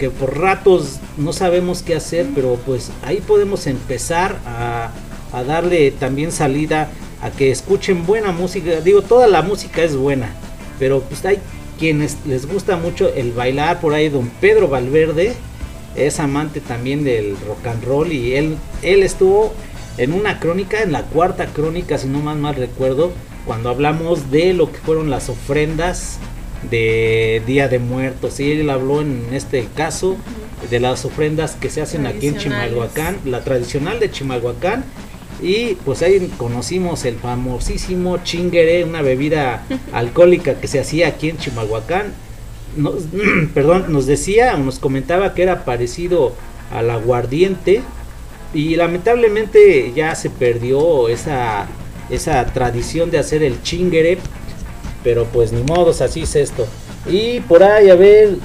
[0.00, 4.90] que por ratos no sabemos qué hacer, pero pues ahí podemos empezar a,
[5.32, 6.90] a darle también salida
[7.22, 8.80] a que escuchen buena música.
[8.80, 10.34] Digo, toda la música es buena,
[10.80, 11.38] pero pues hay
[11.78, 15.34] quienes les gusta mucho el bailar, por ahí don Pedro Valverde
[15.96, 19.52] es amante también del rock and roll y él, él estuvo
[19.96, 23.12] en una crónica, en la cuarta crónica, si no más mal recuerdo,
[23.46, 26.18] cuando hablamos de lo que fueron las ofrendas
[26.70, 28.38] de Día de Muertos.
[28.40, 30.16] Y él habló en este caso
[30.70, 32.36] de las ofrendas que se hacen aquí en.
[32.36, 34.84] Chimalhuacán, la tradicional de Chimalhuacán.
[35.40, 41.38] Y pues ahí conocimos el famosísimo chingere, una bebida alcohólica que se hacía aquí en
[41.38, 42.12] Chimalhuacán.
[42.76, 43.04] Nos,
[43.54, 46.34] perdón, nos decía, nos comentaba que era parecido
[46.72, 47.82] al aguardiente,
[48.54, 51.66] y lamentablemente ya se perdió esa,
[52.10, 54.18] esa tradición de hacer el chingere.
[55.04, 56.66] Pero pues ni modos, así es esto.
[57.06, 58.36] Y por ahí, a ver.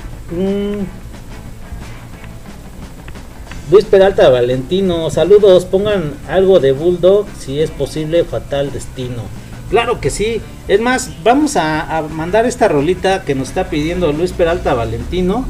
[3.71, 9.23] Luis Peralta Valentino, saludos, pongan algo de Bulldog, si es posible, Fatal Destino.
[9.69, 14.33] Claro que sí, es más, vamos a, mandar esta rolita que nos está pidiendo Luis
[14.33, 15.45] Peralta Valentino.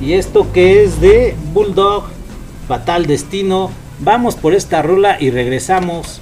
[0.00, 2.04] Y esto que es de Bulldog,
[2.68, 3.70] Fatal Destino.
[3.98, 6.20] Vamos por esta rola y regresamos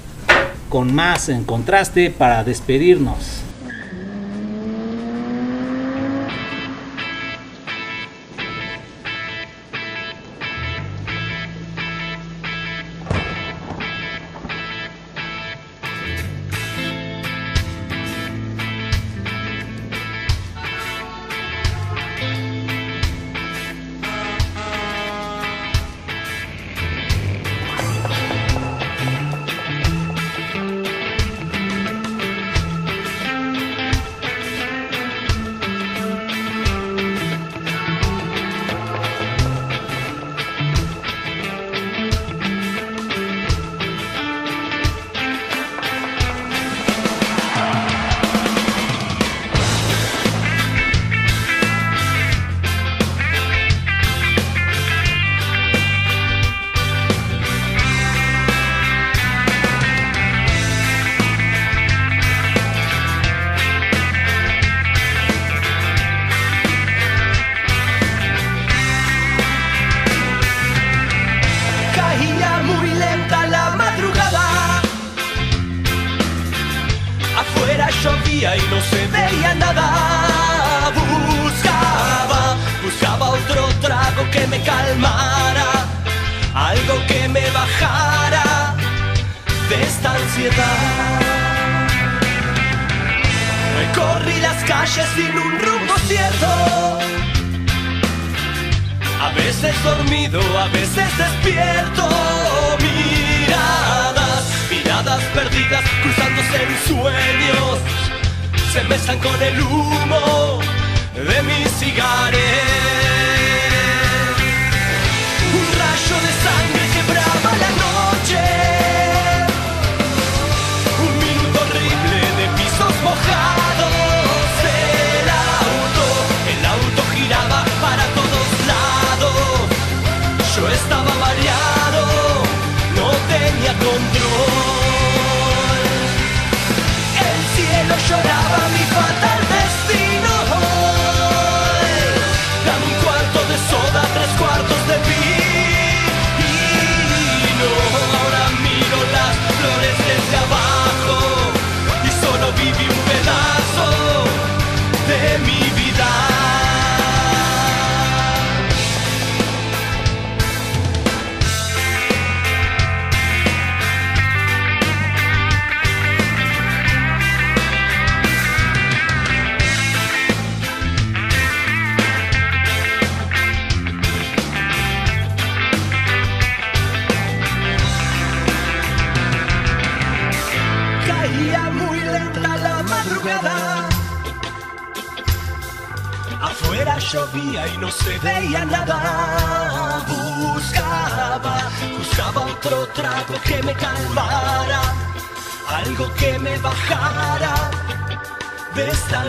[0.69, 3.44] con más en contraste para despedirnos.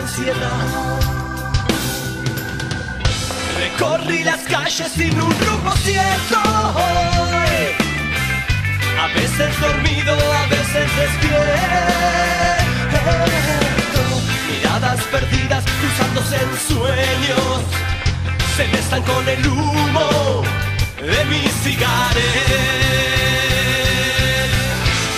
[0.07, 0.99] Ansiedad.
[3.59, 6.39] Recorrí las calles sin un rumbo cierto.
[9.03, 11.41] A veces dormido, a veces despierto.
[14.49, 17.61] Miradas perdidas cruzándose en sueños.
[18.55, 20.43] Se mezclan con el humo
[21.01, 22.25] de mis cigarettes.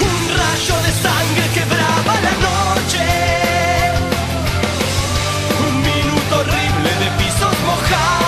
[0.10, 3.39] Un rayo de sangre quebraba la noche.
[7.90, 8.19] God.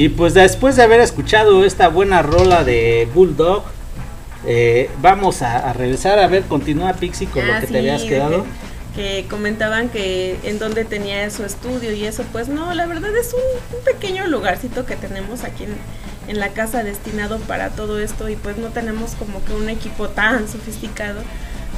[0.00, 3.64] Y pues después de haber escuchado esta buena rola de Bulldog,
[4.46, 7.78] eh, vamos a, a regresar a ver, continúa Pixie con Ah, lo que sí, te
[7.80, 8.46] habías quedado.
[8.96, 13.14] Que, que comentaban que en donde tenía su estudio y eso, pues no, la verdad
[13.14, 15.76] es un, un pequeño lugarcito que tenemos aquí en,
[16.28, 20.08] en la casa destinado para todo esto y pues no tenemos como que un equipo
[20.08, 21.20] tan sofisticado.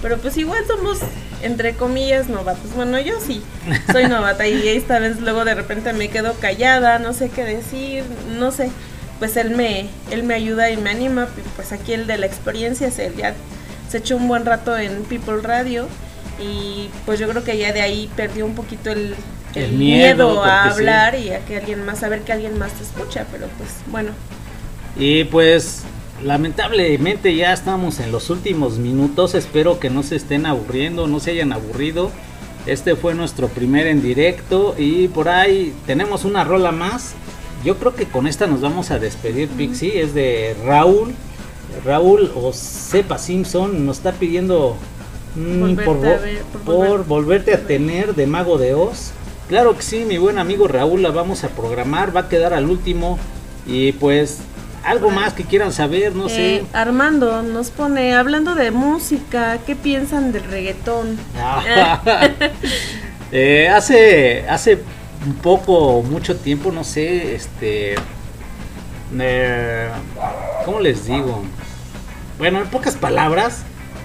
[0.01, 1.01] Pero pues igual somos,
[1.43, 2.73] entre comillas, novatos.
[2.75, 3.43] Bueno, yo sí,
[3.91, 8.05] soy novata y esta vez luego de repente me quedo callada, no sé qué decir,
[8.39, 8.71] no sé.
[9.19, 12.89] Pues él me, él me ayuda y me anima, pues aquí el de la experiencia
[12.89, 13.35] es él, ya
[13.89, 15.89] se echó un buen rato en People Radio
[16.39, 19.17] y pues yo creo que ya de ahí perdió un poquito el,
[19.55, 20.71] El el miedo, miedo, a sí.
[20.71, 23.85] hablar y a que alguien más, a ver que alguien más te escucha, pero pues
[23.87, 24.17] bueno.
[24.95, 25.89] Y pues
[26.25, 29.35] lamentablemente ya estamos en los últimos minutos.
[29.35, 32.11] Espero que no se estén aburriendo, no se hayan aburrido.
[32.67, 37.15] Este fue nuestro primer en directo y por ahí tenemos una rola más.
[37.65, 40.01] Yo creo que con esta nos vamos a despedir, Pixie.
[40.01, 41.15] Es de Raúl.
[41.85, 44.77] Raúl o Sepa Simpson nos está pidiendo
[45.37, 48.75] mm, Volverte por, a vo- ver, por por volver- volverte a tener de Mago de
[48.75, 49.13] Oz.
[49.49, 52.69] Claro que sí, mi buen amigo Raúl, la vamos a programar, va a quedar al
[52.69, 53.19] último.
[53.67, 54.39] Y pues
[54.85, 56.57] algo más que quieran saber, no sé.
[56.57, 61.19] Eh, Armando nos pone, hablando de música, ¿qué piensan del reggaetón?
[63.35, 64.83] Eh, hace hace
[65.25, 67.95] un poco, mucho tiempo, no sé, este,
[69.19, 69.89] eh,
[70.67, 71.43] ¿cómo les digo?
[72.37, 73.63] Bueno, en pocas palabras,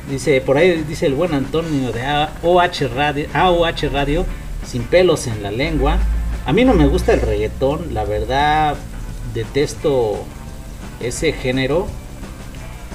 [0.10, 4.26] dice por ahí dice el buen Antonio de AOH Radio, AOH Radio,
[4.66, 5.98] sin pelos en la lengua.
[6.46, 8.78] A mí no me gusta el reggaetón, la verdad
[9.34, 10.26] detesto
[11.00, 11.88] ese género.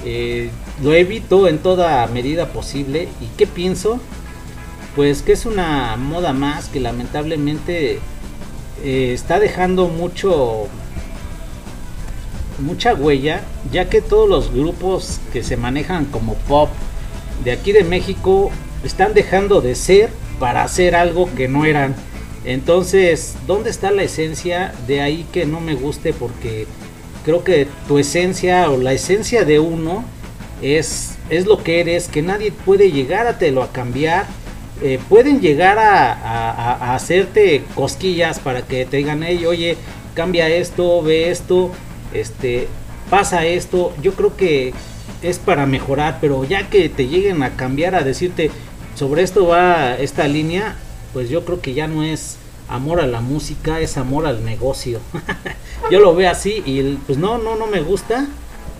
[0.05, 0.49] Eh,
[0.81, 3.07] lo evito en toda medida posible.
[3.21, 3.99] ¿Y qué pienso?
[4.95, 7.99] Pues que es una moda más que lamentablemente
[8.83, 10.67] eh, está dejando mucho
[12.59, 13.41] mucha huella,
[13.71, 16.69] ya que todos los grupos que se manejan como pop
[17.43, 18.51] de aquí de México
[18.83, 21.95] están dejando de ser para hacer algo que no eran.
[22.45, 24.73] Entonces, ¿dónde está la esencia?
[24.87, 26.67] De ahí que no me guste porque
[27.23, 30.03] creo que tu esencia o la esencia de uno
[30.61, 34.25] es, es lo que eres, que nadie puede llegar a te a cambiar.
[34.81, 39.77] Eh, pueden llegar a- a- a hacerte cosquillas para que te digan, hey, oye,
[40.13, 41.71] cambia esto, ve esto,
[42.13, 42.67] este,
[43.09, 43.93] pasa esto.
[44.01, 44.73] Yo creo que
[45.21, 48.51] es para mejorar, pero ya que te lleguen a cambiar, a decirte,
[48.95, 50.75] sobre esto va esta línea,
[51.13, 52.37] pues yo creo que ya no es
[52.73, 54.99] amor a la música es amor al negocio.
[55.91, 58.27] Yo lo veo así y pues no, no, no me gusta.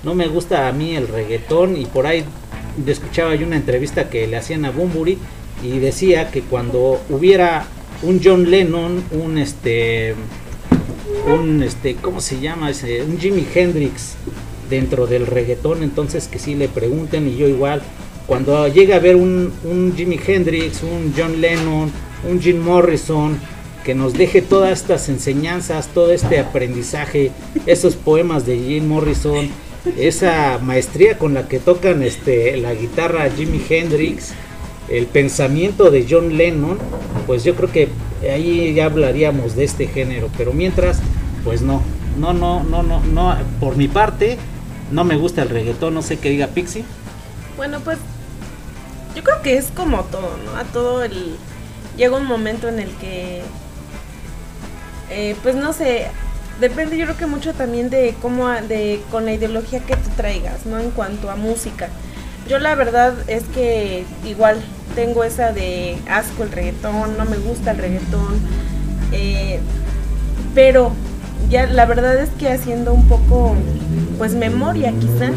[0.03, 2.25] No me gusta a mí el reggaetón y por ahí
[2.85, 5.17] escuchaba yo una entrevista que le hacían a Bumburi
[5.63, 7.65] y decía que cuando hubiera
[8.01, 10.13] un John Lennon, un este
[11.25, 12.69] un este cómo se llama
[13.07, 14.15] un Jimi Hendrix
[14.69, 17.81] dentro del reggaetón entonces que sí le pregunten y yo igual
[18.27, 21.89] cuando llegue a ver un Jimi Hendrix un John Lennon
[22.29, 23.39] un Jim Morrison
[23.83, 27.31] que nos deje todas estas enseñanzas todo este aprendizaje
[27.65, 29.49] esos poemas de Jim Morrison
[29.97, 34.33] esa maestría con la que tocan este la guitarra Jimi Hendrix
[34.89, 36.77] el pensamiento de John Lennon,
[37.25, 37.89] pues yo creo que
[38.31, 40.99] ahí ya hablaríamos de este género, pero mientras,
[41.43, 41.81] pues no,
[42.19, 44.37] no, no, no, no, no, por mi parte,
[44.91, 46.83] no me gusta el reggaetón, no sé qué diga Pixie.
[47.57, 47.97] Bueno, pues
[49.15, 50.55] yo creo que es como todo, ¿no?
[50.57, 51.35] A todo el...
[51.97, 53.41] Llega un momento en el que...
[55.09, 56.07] eh, pues no sé,
[56.59, 60.65] depende yo creo que mucho también de cómo, de con la ideología que tú traigas,
[60.65, 60.79] ¿no?
[60.79, 61.89] En cuanto a música.
[62.47, 64.61] Yo la verdad es que igual
[64.95, 68.39] tengo esa de asco el reggaetón, no me gusta el reggaetón,
[69.11, 69.59] eh,
[70.53, 70.91] pero
[71.49, 73.55] ya la verdad es que haciendo un poco,
[74.17, 75.31] pues memoria quizá,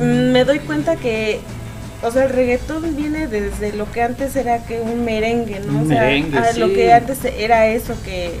[0.00, 1.40] mm, me doy cuenta que,
[2.02, 5.82] o sea, el reggaetón viene desde lo que antes era que un merengue, ¿no?
[5.82, 6.74] O sea, merengue, a lo sí.
[6.74, 8.32] que antes era eso que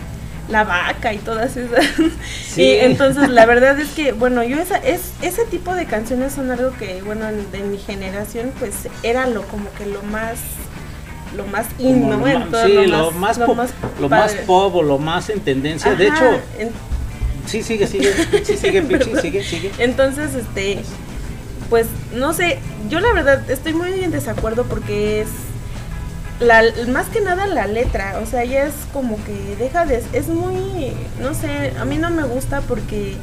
[0.48, 1.84] la vaca y todas esas.
[2.48, 2.62] Sí.
[2.62, 6.50] Y entonces la verdad es que, bueno, yo esa, es, ese tipo de canciones son
[6.50, 10.38] algo que, bueno, en- de mi generación, pues era lo como que lo más,
[11.36, 12.18] lo más in, ¿no?
[12.18, 14.82] lo En ma- todo sí, lo lo más, lo pop, más lo más pop o
[14.82, 15.94] lo más en tendencia.
[15.94, 16.24] de hecho,
[16.58, 16.70] en-
[17.46, 18.12] sí, sigue, sigue,
[18.44, 18.82] sí, sigue,
[19.22, 19.70] sigue, sigue.
[19.78, 20.82] Entonces, este,
[21.70, 22.58] pues no sé,
[22.90, 25.28] yo la verdad estoy muy en desacuerdo porque es
[26.40, 30.28] la más que nada la letra, o sea, ya es como que deja de es
[30.28, 33.16] muy no sé, a mí no me gusta porque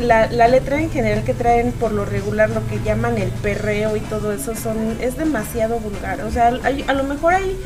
[0.00, 3.96] la, la letra en general que traen por lo regular lo que llaman el perreo
[3.96, 7.56] y todo eso son es demasiado vulgar, o sea, hay- a lo mejor hay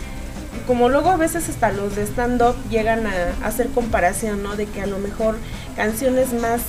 [0.67, 4.55] como luego a veces hasta los de stand-up llegan a hacer comparación, ¿no?
[4.57, 5.37] De que a lo mejor
[5.77, 6.61] canciones más,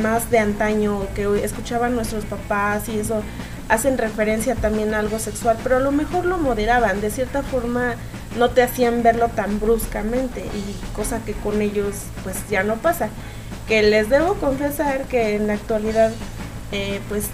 [0.00, 3.22] más de antaño que escuchaban nuestros papás y eso
[3.68, 7.94] hacen referencia también a algo sexual, pero a lo mejor lo moderaban, de cierta forma
[8.38, 13.08] no te hacían verlo tan bruscamente y cosa que con ellos pues ya no pasa.
[13.68, 16.10] Que les debo confesar que en la actualidad
[16.72, 17.26] eh, pues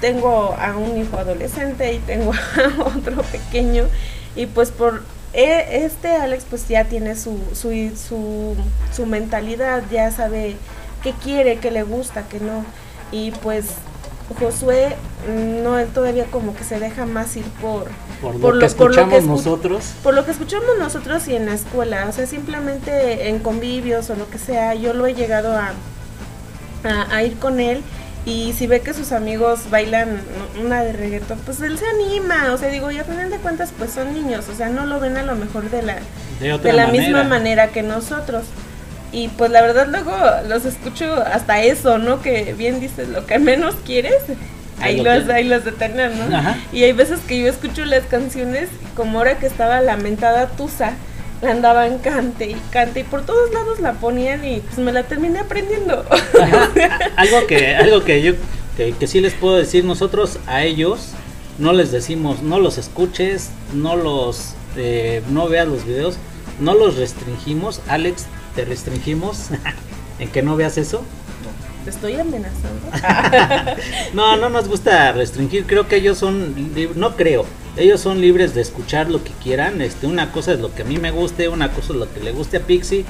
[0.00, 2.32] tengo a un hijo adolescente y tengo
[2.78, 3.84] a otro pequeño
[4.36, 5.02] y pues por
[5.32, 8.54] e- este Alex pues ya tiene su, su,
[8.92, 10.56] su mentalidad, ya sabe
[11.04, 12.64] qué quiere, qué le gusta, qué no.
[13.12, 13.66] Y pues
[14.40, 14.96] Josué
[15.28, 17.84] mm, no él todavía como que se deja más ir por,
[18.22, 19.84] Por lo por que lo- por lo escuchamos que escu- nosotros.
[20.02, 24.16] por lo que escuchamos nosotros y en la escuela, o sea, simplemente en convivios o
[24.16, 25.72] lo que sea, yo lo he llegado a,
[26.84, 27.82] a, a ir con él
[28.26, 30.22] y si ve que sus amigos bailan
[30.64, 33.70] una de reggaetón, pues él se anima, o sea, digo, y a final de cuentas
[33.76, 35.96] pues son niños, o sea, no lo ven a lo mejor de la,
[36.40, 36.90] De la manera.
[36.90, 38.44] misma manera que nosotros.
[39.14, 40.12] Y pues la verdad luego
[40.48, 42.20] los escucho hasta eso, ¿no?
[42.20, 44.16] Que bien dices, lo que menos quieres,
[44.80, 46.36] ahí lo los, que- ahí los ¿no?
[46.36, 46.58] Ajá.
[46.72, 50.94] Y hay veces que yo escucho las canciones, como ahora que estaba lamentada Tusa,
[51.42, 55.04] la andaban cante y cante y por todos lados la ponían y pues me la
[55.04, 56.04] terminé aprendiendo.
[56.42, 56.70] Ajá.
[57.16, 58.32] algo que algo que yo
[58.76, 61.10] que, que sí les puedo decir nosotros a ellos
[61.58, 66.16] no les decimos no los escuches no los eh, no veas los videos
[66.58, 69.48] no los restringimos Alex te restringimos
[70.18, 71.02] en que no veas eso
[71.84, 72.86] Te estoy amenazando.
[74.14, 76.54] no no nos gusta restringir creo que ellos son
[76.94, 77.44] no creo
[77.76, 80.84] ellos son libres de escuchar lo que quieran este una cosa es lo que a
[80.84, 83.04] mí me guste una cosa es lo que le guste a Pixie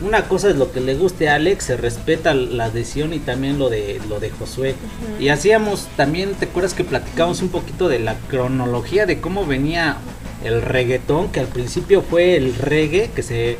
[0.00, 3.58] una cosa es lo que le guste a Alex, se respeta la decisión y también
[3.58, 4.74] lo de lo de Josué.
[5.18, 9.96] Y hacíamos también, ¿te acuerdas que platicamos un poquito de la cronología de cómo venía
[10.44, 13.56] el reggaetón, que al principio fue el reggae, que se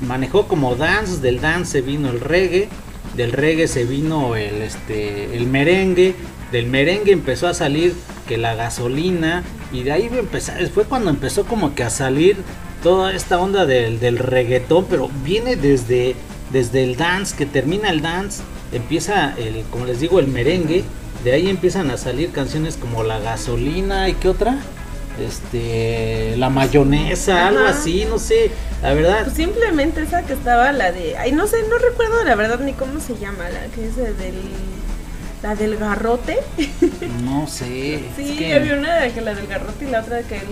[0.00, 2.68] manejó como dance, del dance se vino el reggae,
[3.16, 6.14] del reggae se vino el este el merengue,
[6.52, 7.94] del merengue empezó a salir
[8.28, 12.36] que la gasolina y de ahí empezó, fue cuando empezó como que a salir
[12.82, 16.14] toda esta onda del, del reggaetón, pero viene desde,
[16.52, 18.42] desde el dance, que termina el dance,
[18.72, 20.84] empieza el, como les digo, el merengue,
[21.24, 24.58] de ahí empiezan a salir canciones como La gasolina y qué otra,
[25.20, 28.50] este, la mayonesa, algo así, no sé,
[28.82, 32.34] la verdad, Pues simplemente esa que estaba la de, ay no sé, no recuerdo la
[32.34, 34.34] verdad ni cómo se llama, la que es de- del
[35.42, 36.38] la del garrote.
[37.22, 40.20] no sé, Sí, es que- había una de que la del garrote y la otra
[40.22, 40.42] que el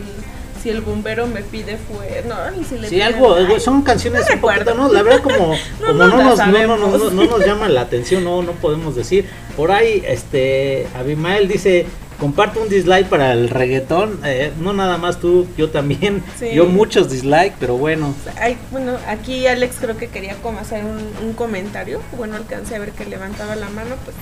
[0.63, 3.83] si el bombero me pide fue, no, y si le Sí, piden- algo, ay, son
[3.83, 4.75] canciones no un poquito, recuerdo.
[4.75, 5.37] no, la verdad como,
[5.81, 9.29] No, como nos, no- no nos llama la atención, no, no podemos decir.
[9.59, 11.85] Por ahí, este, Abimael dice,
[12.19, 16.51] comparte un dislike para el reggaetón, eh, no nada más tú, yo también, Sí.
[16.55, 20.99] yo muchos dislike, pero bueno, Ay, bueno, aquí Alex creo que quería como hacer un,
[21.27, 22.01] un comentario.
[22.17, 24.17] Bueno, alcancé a ver que levantaba la mano, pues.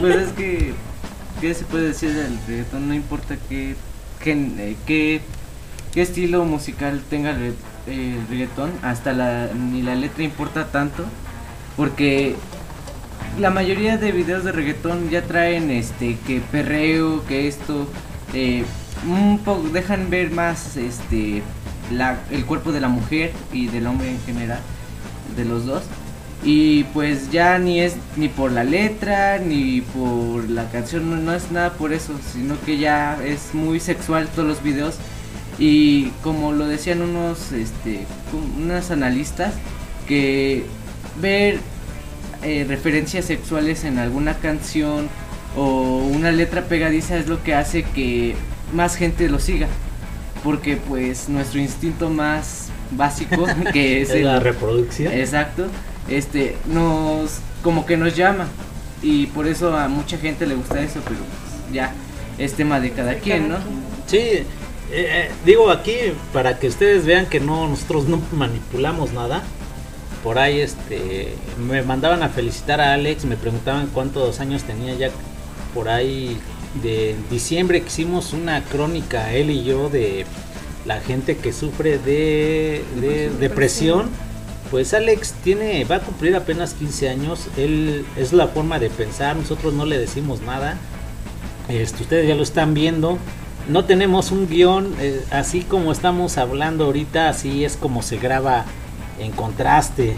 [0.00, 0.72] Pues es que,
[1.40, 2.88] ¿qué se puede decir del reggaetón?
[2.88, 3.74] No importa qué,
[4.24, 5.20] eh, qué,
[5.92, 7.54] qué estilo musical tenga el,
[7.86, 11.04] el reggaetón, hasta la, ni la letra importa tanto,
[11.76, 12.34] porque
[13.38, 17.88] la mayoría de videos de reggaetón ya traen este que perreo, que esto,
[18.32, 18.64] eh,
[19.06, 21.42] un poco dejan ver más este
[21.90, 24.60] la, el cuerpo de la mujer y del hombre en general,
[25.36, 25.82] de los dos.
[26.42, 31.32] Y pues ya ni es ni por la letra, ni por la canción, no, no
[31.34, 34.96] es nada por eso, sino que ya es muy sexual todos los videos.
[35.58, 38.06] Y como lo decían unos, este,
[38.58, 39.54] unos analistas,
[40.06, 40.66] que
[41.20, 41.60] ver
[42.44, 45.08] eh, referencias sexuales en alguna canción
[45.56, 48.34] o una letra pegadiza es lo que hace que
[48.72, 49.68] más gente lo siga.
[50.42, 55.12] Porque pues nuestro instinto más básico, que es el, la reproducción.
[55.12, 55.66] Exacto.
[56.08, 58.46] Este, nos, como que nos llama.
[59.02, 61.92] Y por eso a mucha gente le gusta eso, pero pues, ya
[62.38, 63.56] es tema de cada quien, ¿no?
[64.06, 64.46] Sí, eh,
[64.90, 65.94] eh, digo aquí
[66.32, 69.42] para que ustedes vean que no nosotros no manipulamos nada.
[70.24, 71.34] Por ahí este
[71.68, 75.10] me mandaban a felicitar a Alex, me preguntaban cuántos años tenía ya
[75.74, 76.38] por ahí
[76.82, 80.24] de diciembre que hicimos una crónica él y yo de
[80.86, 84.08] la gente que sufre de, de depresión.
[84.70, 89.36] Pues Alex tiene va a cumplir apenas 15 años, él es la forma de pensar,
[89.36, 90.78] nosotros no le decimos nada.
[91.68, 93.18] Este, ustedes ya lo están viendo.
[93.68, 98.64] No tenemos un guion, eh, así como estamos hablando ahorita, así es como se graba
[99.18, 100.16] en contraste.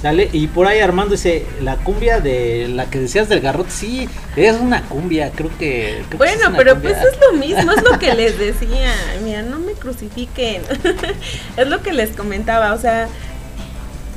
[0.00, 0.28] ¿Sale?
[0.32, 4.56] Y por ahí Armando dice, la cumbia de la que decías del garrote, sí, es
[4.58, 6.02] una cumbia, creo que...
[6.08, 6.90] creo Bueno, pero cumbia.
[7.00, 8.92] pues es lo mismo, es lo que les decía.
[9.22, 10.62] Mira, no me crucifiquen.
[11.56, 13.08] es lo que les comentaba, o sea,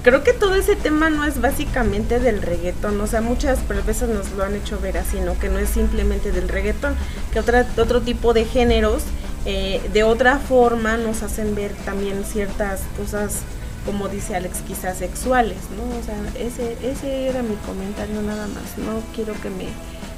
[0.06, 4.31] creo que todo ese tema no es básicamente del reggaetón, o sea, muchas veces nos
[4.31, 5.38] lo han hecho ver así, ¿no?
[5.38, 6.95] Que no es simplemente del reggaetón,
[7.31, 9.03] que otra, otro tipo de géneros
[9.47, 13.41] eh, de otra forma nos hacen ver también ciertas cosas,
[13.86, 15.84] como dice Alex, quizás sexuales, ¿no?
[15.98, 19.68] O sea, ese, ese era mi comentario nada más, no quiero que me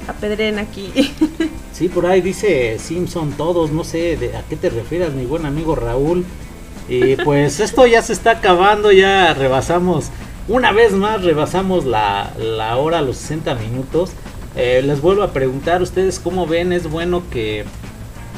[0.07, 0.91] apedren aquí.
[1.73, 5.45] Sí, por ahí dice Simpson todos, no sé de a qué te refieres, mi buen
[5.45, 6.26] amigo Raúl.
[6.89, 10.10] Y pues esto ya se está acabando, ya rebasamos,
[10.48, 14.10] una vez más rebasamos la, la hora, los 60 minutos.
[14.56, 17.64] Eh, les vuelvo a preguntar, ustedes cómo ven, es bueno que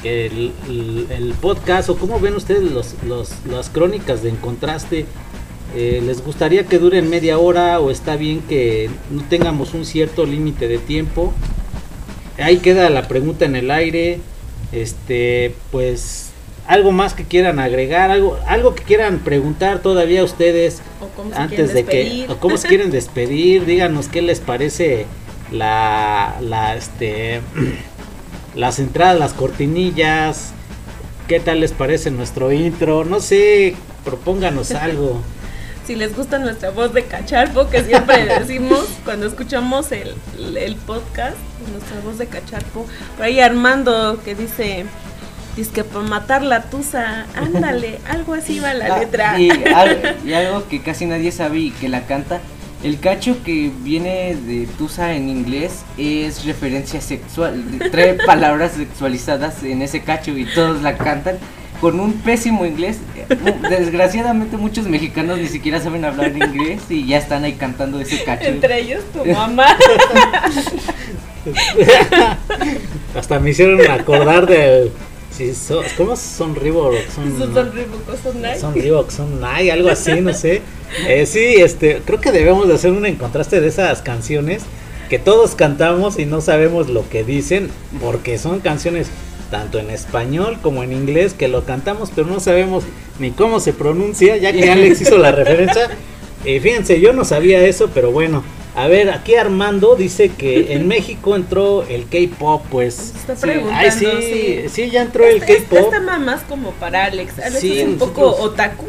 [0.03, 5.05] el, el- el podcast o cómo ven ustedes los, los- las crónicas de En Contraste.
[5.75, 10.25] Eh, ¿Les gustaría que duren media hora o está bien que no tengamos un cierto
[10.25, 11.33] límite de tiempo?
[12.41, 14.19] ahí queda la pregunta en el aire.
[14.71, 16.31] Este, pues
[16.67, 21.39] algo más que quieran agregar, algo algo que quieran preguntar todavía ustedes o cómo se
[21.39, 25.05] antes de que o cómo se quieren despedir, díganos qué les parece
[25.51, 27.41] la la este
[28.55, 30.51] las entradas, las cortinillas,
[31.27, 35.21] qué tal les parece nuestro intro, no sé, propónganos algo.
[35.85, 40.13] si les gusta nuestra voz de cacharpo, que siempre decimos cuando escuchamos el,
[40.57, 41.37] el podcast,
[41.71, 42.85] nuestra voz de cacharpo.
[43.15, 44.85] Por ahí Armando que dice,
[45.55, 49.39] dice que por matar la tusa, ándale, algo así va la Ah, letra.
[49.39, 49.49] Y,
[50.25, 52.39] y algo que casi nadie sabe y que la canta.
[52.81, 57.61] El cacho que viene de Tusa en inglés es referencia sexual.
[57.91, 61.37] Trae palabras sexualizadas en ese cacho y todos la cantan
[61.81, 62.99] con un pésimo inglés.
[63.69, 68.47] Desgraciadamente muchos mexicanos ni siquiera saben hablar inglés y ya están ahí cantando ese cacho.
[68.47, 69.75] Entre ellos tu mamá.
[73.13, 74.91] Hasta me hicieron acordar del
[75.31, 76.95] si son, ¿cómo son Reebok?
[77.13, 78.59] Son, Son son ribocos, son nice.
[78.59, 80.61] son Reebok, son Nike, algo así, no sé.
[81.07, 84.63] Eh, sí, este, creo que debemos de hacer un en contraste de esas canciones
[85.09, 87.69] que todos cantamos y no sabemos lo que dicen
[88.01, 89.07] porque son canciones
[89.49, 92.83] tanto en español como en inglés que lo cantamos pero no sabemos
[93.17, 95.89] ni cómo se pronuncia ya que Alex hizo la referencia.
[96.45, 98.43] Y fíjense, yo no sabía eso, pero bueno.
[98.79, 103.13] A ver, aquí Armando dice que en México entró el K-pop, pues.
[103.15, 104.69] Está Sí, preguntando, Ay, sí, sí.
[104.69, 105.89] sí, ya entró el Este, K-pop.
[105.91, 107.39] tema más como para Alex.
[107.39, 108.85] Alex Sí, es un nosotros- poco otaku,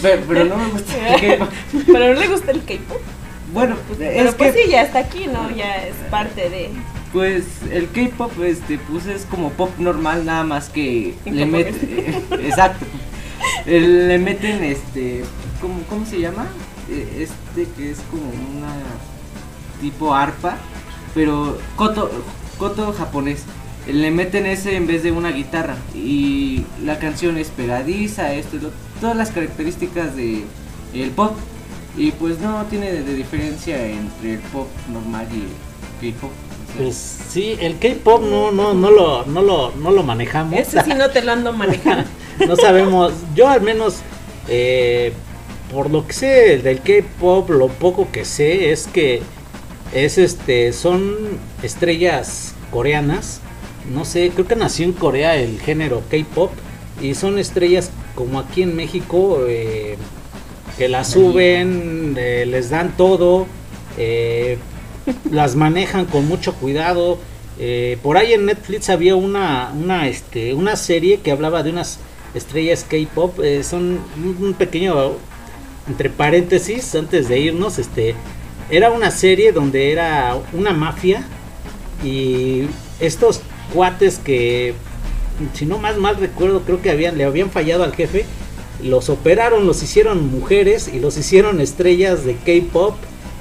[0.00, 0.92] Pero, pero no me gusta.
[1.18, 1.38] que-
[1.92, 3.00] pero no le gusta el K-pop.
[3.52, 5.50] bueno, pues Pero es pues que sí, ya está aquí, ¿no?
[5.56, 6.70] Ya es parte de...
[7.12, 12.86] Pues el K-pop este pues es como pop normal nada más que le meten exacto.
[13.66, 15.22] Eh, le meten este
[15.60, 16.46] ¿cómo, cómo se llama?
[17.18, 18.22] Este que es como
[18.58, 18.72] una
[19.80, 20.56] tipo arpa,
[21.14, 22.10] pero koto
[22.58, 23.42] koto japonés.
[23.86, 28.56] Eh, Le meten ese en vez de una guitarra y la canción es pegadiza, esto
[28.62, 28.70] lo-
[29.00, 30.44] todas las características de
[30.94, 31.32] el pop
[31.96, 36.30] y pues no tiene de, de diferencia entre el pop normal y el K-pop.
[36.30, 40.58] o sea, Pues sí, el K-pop no, no, no lo, no lo, no lo manejamos.
[40.58, 42.04] Ese sí no te lo ando manejando.
[42.46, 43.12] no sabemos.
[43.34, 43.96] Yo al menos,
[44.48, 45.12] eh,
[45.72, 49.22] por lo que sé del K-pop, lo poco que sé es que
[49.94, 51.16] es este, son
[51.62, 53.40] estrellas coreanas.
[53.92, 56.52] No sé, creo que nació en Corea el género K-pop
[57.00, 59.96] y son estrellas como aquí en México eh,
[60.78, 63.46] que las suben, eh, les dan todo,
[63.98, 64.58] eh,
[65.30, 67.18] las manejan con mucho cuidado.
[68.02, 72.00] Por ahí en Netflix había una, una, este, una serie que hablaba de unas
[72.34, 73.38] estrellas K-pop.
[73.62, 75.12] son un pequeño,
[75.88, 78.14] entre paréntesis, antes de irnos, este,
[78.70, 81.24] era una serie donde era una mafia
[82.04, 82.66] y
[83.00, 83.40] estos
[83.72, 84.74] cuates que,
[85.54, 88.24] si no más mal recuerdo, creo que habían, le habían fallado al jefe.
[88.82, 92.96] Los operaron, los hicieron mujeres y los hicieron estrellas de K-pop.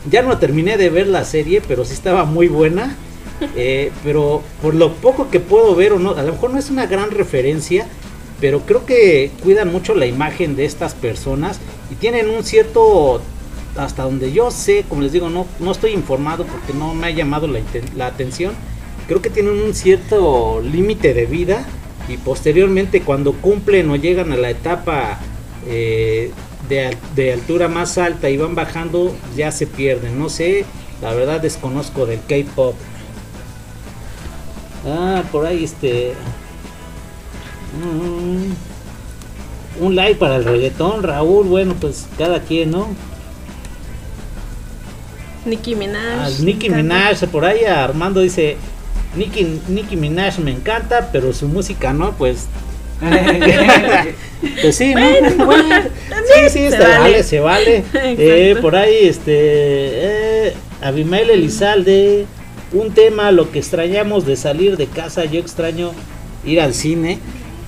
[0.09, 2.95] Ya no terminé de ver la serie, pero sí estaba muy buena.
[3.55, 6.69] Eh, pero por lo poco que puedo ver, o no, a lo mejor no es
[6.69, 7.87] una gran referencia,
[8.41, 11.59] pero creo que cuidan mucho la imagen de estas personas
[11.91, 13.21] y tienen un cierto,
[13.77, 17.11] hasta donde yo sé, como les digo, no, no estoy informado porque no me ha
[17.11, 17.59] llamado la,
[17.95, 18.53] la atención.
[19.07, 21.65] Creo que tienen un cierto límite de vida
[22.09, 25.19] y posteriormente cuando cumplen o llegan a la etapa
[25.67, 26.31] eh,
[26.67, 30.17] de, de altura más alta y van bajando, ya se pierden.
[30.17, 30.65] No sé,
[31.01, 32.73] la verdad desconozco del K-pop.
[34.87, 36.13] Ah, por ahí este.
[37.73, 38.51] Mm,
[39.83, 41.47] un like para el reggaetón, Raúl.
[41.47, 42.87] Bueno, pues cada quien, ¿no?
[45.45, 46.39] Nicki Minaj.
[46.41, 48.57] Nicki Minaj, por ahí Armando dice.
[49.15, 52.47] Nicki, Nicki Minaj me encanta, pero su música no, pues.
[54.61, 55.01] Pues sí, ¿no?
[55.07, 57.23] sí, sí, se vale, vale.
[57.23, 57.83] se vale.
[57.93, 59.31] Eh, por ahí, este.
[59.35, 62.25] Eh, Abimael Elizalde.
[62.73, 65.25] Un tema, lo que extrañamos de salir de casa.
[65.25, 65.91] Yo extraño
[66.45, 67.19] ir al cine.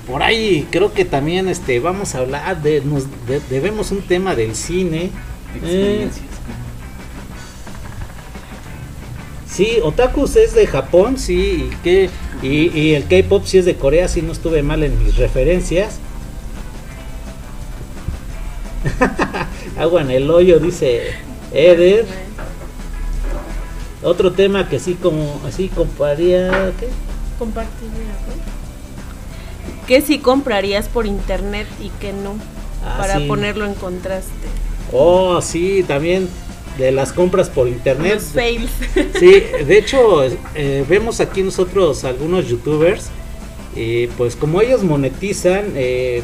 [0.08, 2.82] Por ahí creo que también este vamos a hablar de.
[2.82, 5.04] Nos de- debemos un tema del cine.
[5.06, 6.26] Eh, experiencias.
[9.50, 12.10] Sí, Otakus es de Japón, sí, y, que,
[12.42, 16.00] y, y el K-pop sí es de Corea, sí no estuve mal en mis referencias.
[19.78, 21.12] Agua en el hoyo, dice
[21.54, 22.06] Eder.
[24.02, 26.88] Otro tema que sí como así compraría, ¿qué?
[27.40, 27.90] Compartiría,
[28.28, 28.53] ¿no?
[29.88, 32.36] ¿Qué si comprarías por internet y qué no?
[32.86, 33.26] Ah, para sí.
[33.28, 34.32] ponerlo en contraste.
[34.92, 36.30] Oh, sí, también
[36.78, 38.16] de las compras por internet.
[38.16, 38.72] Los fails.
[39.20, 40.24] Sí, de hecho,
[40.56, 43.10] eh, vemos aquí nosotros algunos youtubers,
[43.76, 46.22] eh, pues como ellos monetizan, eh,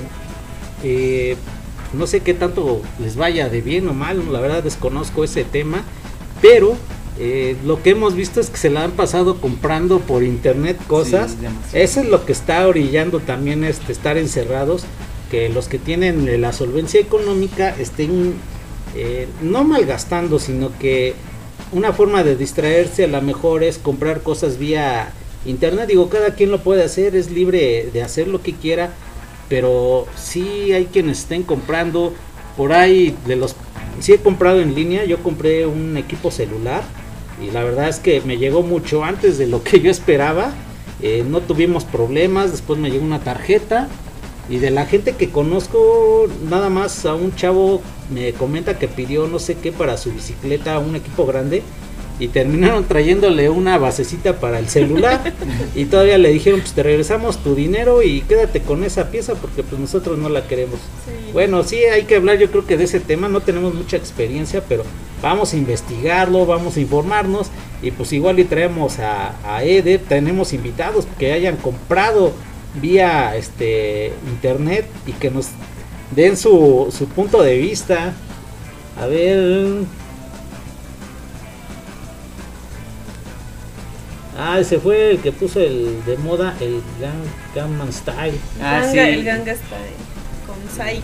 [0.84, 1.36] eh,
[1.94, 5.84] no sé qué tanto les vaya de bien o mal, la verdad desconozco ese tema,
[6.42, 6.78] pero
[7.22, 11.32] eh, lo que hemos visto es que se la han pasado comprando por internet cosas.
[11.32, 11.78] Sí.
[11.78, 14.86] Eso es lo que está orillando también este, estar encerrados,
[15.30, 18.36] que los que tienen eh, la solvencia económica estén
[18.96, 21.14] eh, no malgastando, sino que
[21.74, 25.12] una forma de distraerse a lo mejor es comprar cosas vía
[25.46, 25.88] internet.
[25.90, 28.94] Digo, cada quien lo puede hacer, es libre de hacer lo que quiera,
[29.50, 32.14] pero sí hay quienes estén comprando
[32.56, 33.58] por ahí de los
[34.00, 36.84] sí he comprado en línea, yo compré un equipo celular
[37.42, 40.54] y la verdad es que me llegó mucho antes de lo que yo esperaba.
[41.02, 43.88] eh, no tuvimos problemas, después me llegó una tarjeta
[44.50, 47.82] y de la gente que conozco, nada más a un chavo
[48.14, 51.62] me comenta que pidió no sé qué para su bicicleta, un equipo grande
[52.20, 55.34] y terminaron trayéndole una basecita para el celular
[55.76, 59.64] y todavía le dijeron pues te regresamos tu dinero y quédate con esa pieza porque
[59.64, 60.80] pues nosotros no la queremos.
[61.34, 64.64] Bueno, sí hay que hablar yo creo que de ese tema, no tenemos mucha experiencia,
[64.68, 64.84] pero
[65.22, 67.48] vamos a investigarlo, vamos a informarnos
[67.82, 72.34] y pues igual y traemos a, a Eder, tenemos invitados que hayan comprado
[72.76, 75.48] vía este internet y que nos
[76.16, 78.14] den su, su punto de vista.
[79.00, 79.86] A ver.
[84.42, 88.38] Ah, ese fue el que puso el de moda, el Gang- Gangnam Style.
[88.62, 88.98] Ah, Ganga- sí.
[89.00, 91.02] El ganga está de- con Sai.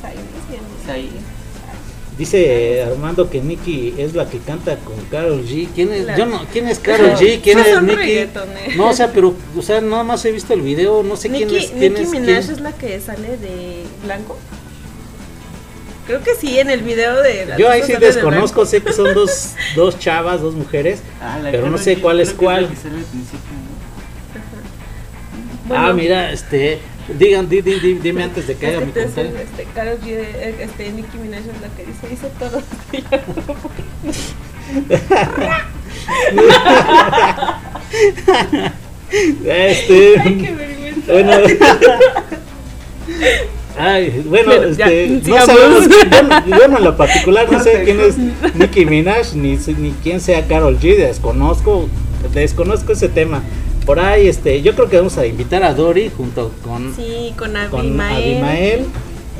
[0.00, 0.14] Sai,
[0.86, 1.10] Sai.
[2.16, 5.68] Dice Armando que Nicky es la que canta con Carol G.
[5.74, 6.04] ¿Quién es?
[6.06, 7.40] La- Yo no, ¿quién es Carol G?
[7.42, 8.28] ¿Quién es Nicky?
[8.76, 11.48] No, o sea, pero, o sea, nada más he visto el video, no sé quién
[11.48, 11.70] Nicki, es.
[11.72, 14.38] quién Nicki es, Minaj quién- es la que sale de blanco.
[16.06, 19.14] Creo que sí, en el video de las Yo ahí sí desconozco, sé que son
[19.14, 22.64] dos, dos chavas, dos mujeres, Ah, la pero no sé cuál es cuál.
[22.64, 23.64] la que sale al principio, ¿no?
[25.68, 26.78] Bueno, ah, mira, este,
[27.18, 29.32] digan, di, di- di- dime antes de que haga es mi comentario.
[29.38, 30.08] este, Karol G,
[30.60, 32.60] este, Nicki Minaj es la que dice, hice todo.
[39.44, 41.12] Este, Ay, qué vergüenza.
[41.12, 41.32] bueno,
[43.76, 45.46] Ay, bueno, Bueno, ya, este, no sigamos.
[45.46, 45.84] sabemos,
[46.46, 48.16] yo, yo en lo particular no sé quién es
[48.54, 51.88] Nicki Minaj, ni, ni quién sea Carol G, desconozco,
[52.32, 53.42] desconozco ese tema.
[53.84, 57.52] Por ahí, este, yo creo que vamos a invitar a Dori junto con, Sí, con
[57.70, 58.32] con Abimael.
[58.34, 58.86] Abimael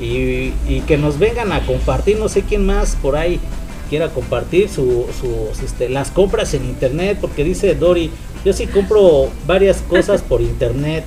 [0.00, 3.40] y, y que nos vengan a compartir, no sé quién más por ahí
[3.88, 8.10] quiera compartir su, sus, este, las compras en internet, porque dice Dori,
[8.44, 11.04] yo sí compro varias cosas por internet.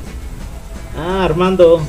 [0.97, 1.81] Ah, Armando,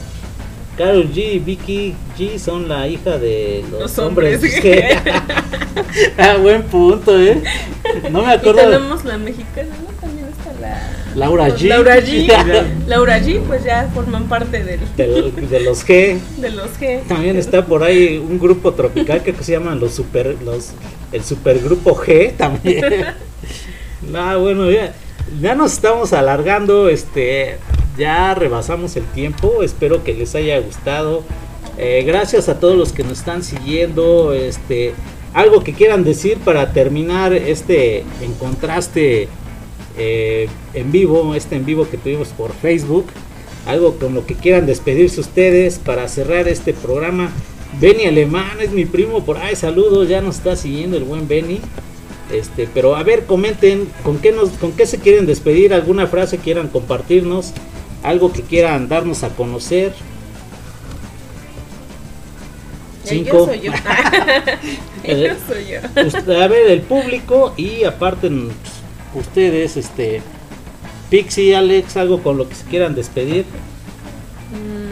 [0.79, 4.37] Carol G y Vicky G son la hija de los, Los hombres.
[4.37, 4.61] hombres.
[4.61, 4.97] que-
[6.19, 7.43] ah, buen punto, eh.
[8.11, 8.61] No me acuerdo.
[8.61, 9.89] tenemos la mexicana, ¿no?
[10.01, 10.91] También está la...
[11.17, 11.67] Laura G.
[11.69, 12.29] Laura G.
[12.87, 16.19] Laura G, pues ya forman parte del, de, de los G.
[16.39, 17.03] de los G.
[17.09, 20.71] También está por ahí un grupo tropical que se llaman los super los
[21.11, 22.85] el supergrupo G también.
[24.13, 24.93] no, bueno, ya,
[25.41, 27.57] ya nos estamos alargando, este
[27.99, 31.25] ya rebasamos el tiempo, espero que les haya gustado.
[31.77, 34.95] Eh, gracias a todos los que nos están siguiendo, este
[35.35, 39.29] algo que quieran decir para terminar este en contraste
[39.99, 43.07] eh, en vivo, este en vivo que tuvimos por Facebook.
[43.67, 47.31] Algo con lo que quieran despedirse ustedes para cerrar este programa.
[47.81, 51.61] Benny Alemán es mi primo por ahí, saludos, ya nos está siguiendo el buen Benny.
[52.33, 56.39] Este, pero a ver, comenten con qué nos, con qué se quieren despedir, alguna frase
[56.39, 57.53] quieran compartirnos,
[58.03, 59.89] algo que quieran darnos a conocer.
[63.05, 63.33] Eh, Cinco.
[63.33, 63.73] Yo soy yo.
[65.05, 66.07] yo soy yo.
[66.07, 68.31] Usted- a ver, el público y aparte
[69.15, 70.21] ustedes, este,
[71.11, 73.45] Pixie, Alex, algo con lo que se quieran despedir.
[74.53, 74.89] Mm.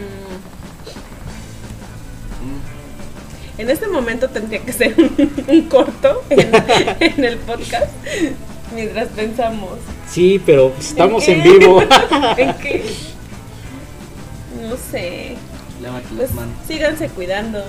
[3.59, 6.51] En este momento tendría que ser un, un corto en,
[6.99, 7.87] en el podcast
[8.77, 9.71] mientras pensamos.
[10.09, 11.81] Sí, pero estamos en vivo.
[12.37, 12.83] ¿En qué?
[14.69, 15.35] No sé.
[15.81, 16.53] Lávate Pues las manos.
[16.67, 17.63] síganse cuidando.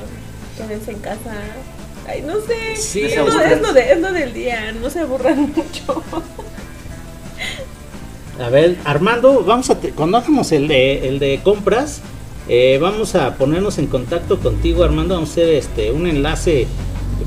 [0.57, 1.33] Quédense en casa.
[2.09, 2.75] Ay, no sé.
[2.77, 4.73] Sí, es, lo, es lo de, es lo del día.
[4.73, 6.03] No se aburran mucho.
[8.41, 12.01] A ver, Armando, vamos a te- cuando hagamos el de, el de compras,
[12.49, 15.15] eh, vamos a ponernos en contacto contigo, Armando.
[15.15, 16.67] Vamos a hacer este un enlace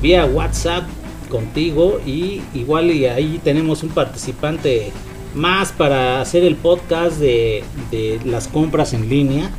[0.00, 0.84] vía WhatsApp
[1.32, 4.92] contigo y igual y ahí tenemos un participante
[5.34, 9.50] más para hacer el podcast de, de las compras en línea.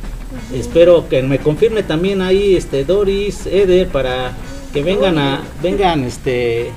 [0.54, 4.32] Espero que me confirme también ahí este Doris, Eder para
[4.72, 6.70] que vengan a vengan este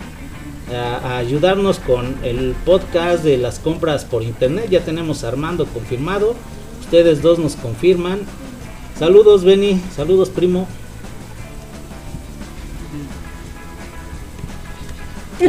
[0.73, 4.67] a, a ayudarnos con el podcast de las compras por internet.
[4.71, 6.35] Ya tenemos a Armando confirmado.
[6.81, 8.21] Ustedes dos nos confirman.
[8.97, 9.79] Saludos, Benny.
[9.95, 10.67] Saludos, primo.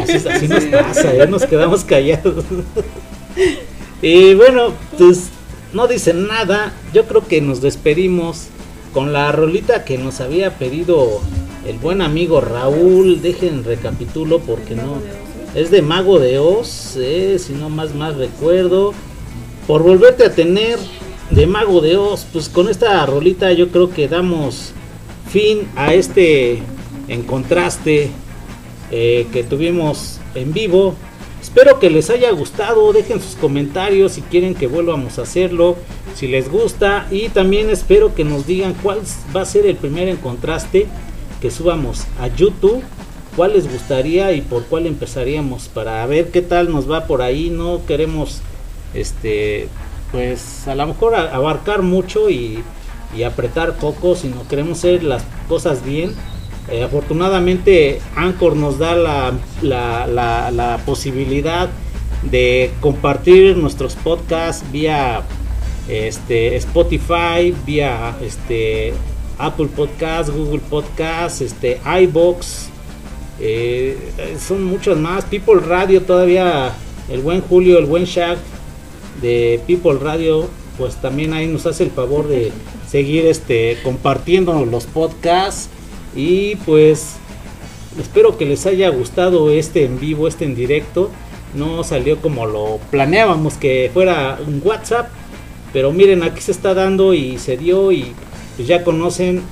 [0.01, 2.45] Así, así nos pasa, ya nos quedamos callados.
[4.01, 5.29] y bueno, pues
[5.73, 6.73] no dicen nada.
[6.93, 8.47] Yo creo que nos despedimos
[8.93, 11.21] con la rolita que nos había pedido
[11.65, 13.21] el buen amigo Raúl.
[13.21, 15.01] Dejen recapitulo porque no.
[15.55, 18.93] Es de Mago de Oz, eh, si no más más recuerdo.
[19.67, 20.79] Por volverte a tener
[21.31, 24.73] de Mago de Oz, pues con esta rolita yo creo que damos
[25.29, 26.59] fin a este
[27.07, 28.09] en contraste
[28.91, 30.95] eh, que tuvimos en vivo.
[31.41, 35.77] Espero que les haya gustado, dejen sus comentarios si quieren que volvamos a hacerlo,
[36.13, 38.99] si les gusta y también espero que nos digan cuál
[39.35, 40.87] va a ser el primer en contraste
[41.41, 42.83] que subamos a YouTube,
[43.37, 47.49] cuál les gustaría y por cuál empezaríamos para ver qué tal nos va por ahí,
[47.49, 48.41] no queremos
[48.93, 49.69] este
[50.11, 52.63] pues a lo mejor abarcar mucho y,
[53.15, 56.13] y apretar poco, sino queremos hacer las cosas bien.
[56.71, 61.69] Eh, afortunadamente Anchor nos da la, posibilidad
[62.23, 65.23] de compartir nuestros podcasts vía
[65.87, 68.93] este, Spotify, vía este,
[69.39, 72.67] Apple Podcast, Google Podcast, este, iBox,
[73.39, 73.97] eh,
[74.39, 75.25] son muchos más.
[75.25, 76.73] People Radio todavía,
[77.09, 78.37] el buen Julio, el buen Shaq
[79.23, 80.47] de People Radio,
[80.77, 82.51] pues también ahí nos hace el favor de
[82.87, 85.69] seguir este compartiendo los podcasts
[86.15, 87.15] y pues
[87.99, 91.09] espero que les haya gustado este en vivo, este en directo.
[91.53, 95.09] No salió como lo planeábamos que fuera un WhatsApp.
[95.73, 98.13] Pero miren, aquí se está dando y se dio y
[98.55, 99.43] pues ya conocen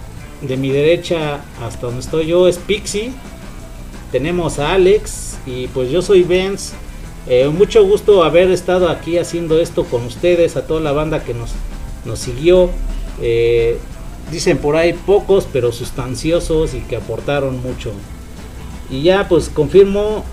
[0.42, 3.12] de mi derecha hasta donde estoy yo es Pixie.
[4.12, 6.74] Tenemos a Alex y pues yo soy Benz.
[7.28, 11.34] Eh, mucho gusto haber estado aquí haciendo esto con ustedes, a toda la banda que
[11.34, 11.52] nos,
[12.06, 12.70] nos siguió.
[13.22, 13.78] Eh,
[14.32, 17.92] dicen por ahí pocos, pero sustanciosos y que aportaron mucho.
[18.90, 20.24] Y ya pues confirmo,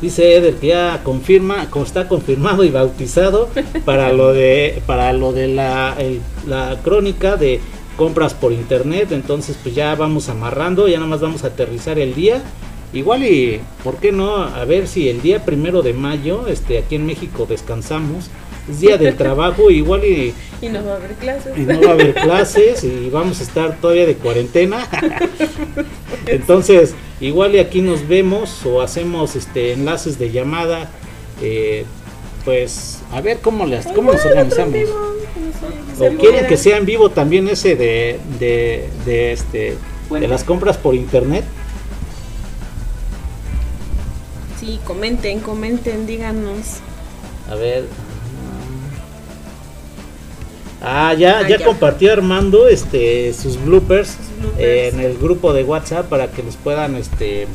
[0.00, 3.48] dice Eder que ya confirma, está confirmado y bautizado
[3.84, 7.60] para lo de, para lo de la, el- la crónica de
[7.96, 9.12] compras por internet.
[9.12, 12.42] Entonces pues ya vamos amarrando, ya nada más vamos a aterrizar el día.
[12.92, 14.36] Igual y, ¿por qué no?
[14.36, 18.26] A ver si el día primero de mayo, este, aquí en México descansamos,
[18.70, 21.56] es día del trabajo, igual y Y no va a haber clases.
[21.56, 24.86] y no va a haber clases y vamos a estar todavía de cuarentena.
[26.26, 30.90] Entonces, igual y aquí nos vemos o hacemos este enlaces de llamada.
[31.40, 31.84] eh,
[32.44, 34.72] pues a ver cómo las cómo nos organizamos.
[34.74, 34.90] vivo,
[35.36, 39.76] no sé, se O quieren que sea en vivo también ese de de, de este
[40.10, 41.44] de las compras por internet.
[44.58, 46.78] Sí, comenten, comenten, díganos.
[47.48, 47.86] A ver.
[50.82, 51.64] Ah, ya, Ah, ya, ya.
[51.64, 54.58] compartió Armando este sus bloopers, Sus bloopers.
[54.64, 57.46] eh, en el grupo de WhatsApp para que los puedan este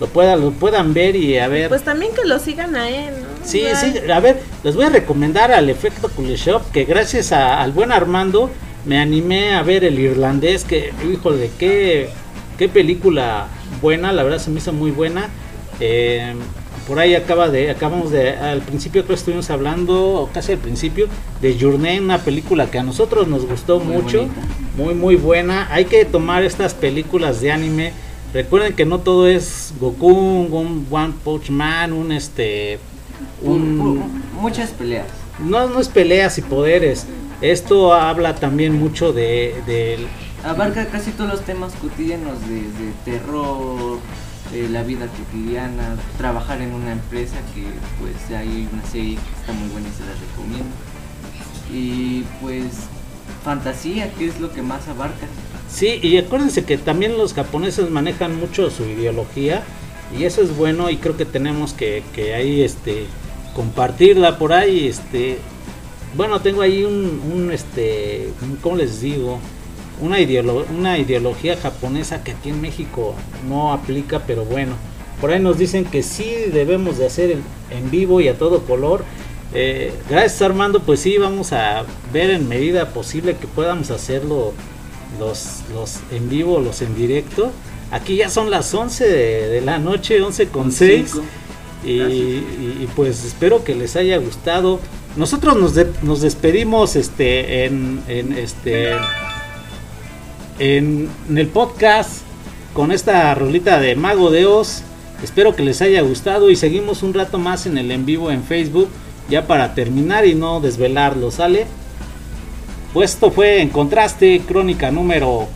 [0.00, 1.68] lo puedan lo puedan ver y a ver.
[1.68, 3.26] Pues también que lo sigan a él, ¿no?
[3.46, 7.72] sí, sí, a ver, les voy a recomendar al efecto Shop que gracias a- al
[7.72, 8.50] buen Armando
[8.84, 12.08] me animé a ver el irlandés que híjole, qué
[12.58, 13.46] qué película
[13.80, 15.28] buena, la verdad se me hizo muy buena.
[15.80, 16.34] Eh,
[16.86, 21.08] por ahí acaba de, acabamos de, al principio creo que estuvimos hablando, casi al principio,
[21.40, 24.40] de Your Name, una película que a nosotros nos gustó Muy mucho, bonita.
[24.76, 25.68] muy muy buena.
[25.72, 27.92] Hay que tomar estas películas de anime.
[28.34, 32.78] Recuerden que no todo es Goku, un One Punch Man, un este,
[33.42, 34.02] un,
[34.40, 35.06] Muchas peleas.
[35.38, 37.06] no, no es peleas y poderes.
[37.42, 39.98] Esto habla también mucho de,
[40.44, 43.98] Abarca casi todos los temas cotidianos, desde terror,
[44.54, 47.64] eh, la vida cotidiana, trabajar en una empresa que
[48.00, 50.74] pues hay una serie que está muy buena y se la recomiendo.
[51.72, 52.64] Y pues
[53.44, 55.26] fantasía, que es lo que más abarca.
[55.70, 59.62] Sí, y acuérdense que también los japoneses manejan mucho su ideología
[60.18, 63.06] y eso es bueno y creo que tenemos que, que ahí este
[63.56, 65.38] compartirla por ahí este
[66.14, 69.38] bueno tengo ahí un, un este un- cómo les digo
[70.02, 73.14] una ideolo- una ideología japonesa que aquí en México
[73.48, 74.74] no aplica pero bueno
[75.20, 78.60] por ahí nos dicen que sí debemos de hacer en, en vivo y a todo
[78.64, 79.04] color
[79.54, 84.54] Eh, gracias Armando pues sí vamos a ver en medida posible que podamos hacerlo
[85.20, 87.50] los, los en vivo, los en directo.
[87.90, 91.10] Aquí ya son las 11 de, de la noche, 11 con 6.
[91.12, 91.24] Cinco.
[91.84, 94.80] Y, y- y, pues espero que les haya gustado.
[95.16, 98.92] Nosotros nos, de- nos despedimos este en, en este
[100.58, 102.22] en, el podcast
[102.74, 104.82] con esta rolita de Mago de Oz.
[105.22, 108.42] Espero que les haya gustado y seguimos un rato más en el en vivo en
[108.42, 108.88] Facebook
[109.28, 111.66] ya para terminar y no desvelarlo, ¿sale?
[112.92, 115.48] Pues esto fue en contraste, crónica número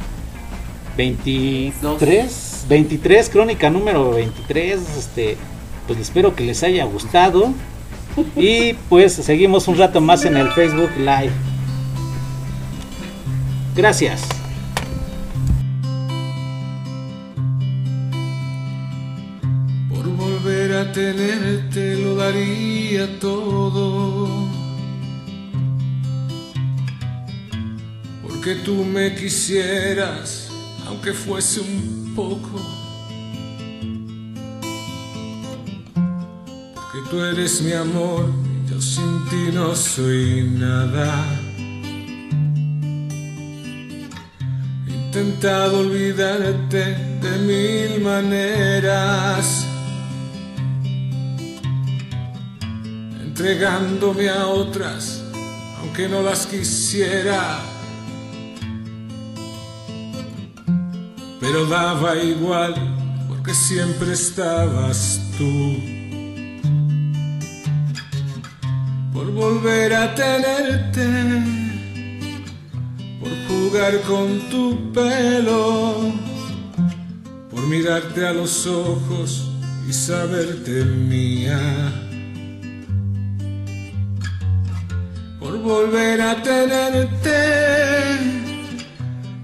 [0.96, 5.36] 23, 23, crónica número 23, este,
[5.86, 7.52] pues espero que les haya gustado
[8.36, 11.32] y pues seguimos un rato más en el Facebook Live.
[13.74, 14.35] Gracias.
[20.96, 24.30] Tenerte lo daría todo.
[28.22, 30.48] Porque tú me quisieras,
[30.86, 32.58] aunque fuese un poco.
[36.74, 41.26] Porque tú eres mi amor, y yo sin ti no soy nada.
[44.88, 46.84] He intentado olvidarte
[47.20, 49.65] de mil maneras,
[53.46, 55.22] entregándome a otras,
[55.78, 57.60] aunque no las quisiera.
[61.38, 62.74] Pero daba igual,
[63.28, 65.76] porque siempre estabas tú.
[69.12, 71.06] Por volver a tenerte
[73.20, 76.12] por jugar con tu pelo,
[77.48, 79.48] por mirarte a los ojos
[79.88, 82.05] y saberte mía,
[85.66, 87.38] volver a tenerte,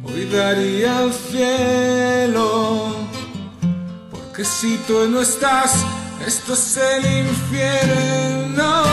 [0.05, 2.95] hoy daría el cielo,
[4.13, 5.85] porque si tú no estás,
[6.25, 8.92] esto es el infierno.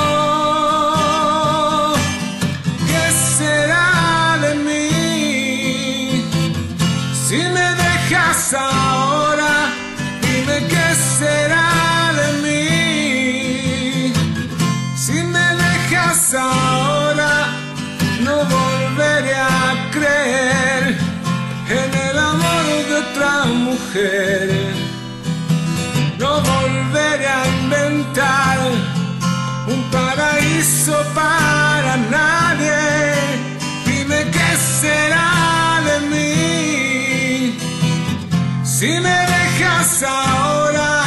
[38.79, 41.03] Si me dejas ahora,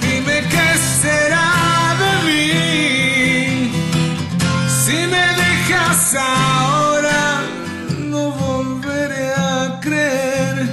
[0.00, 0.68] dime qué
[1.00, 3.70] será de mí.
[4.66, 7.42] Si me dejas ahora,
[8.10, 10.68] no volveré a creer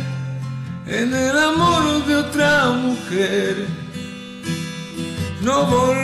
[0.88, 3.68] en el amor de otra mujer.
[5.41, 6.02] No volveré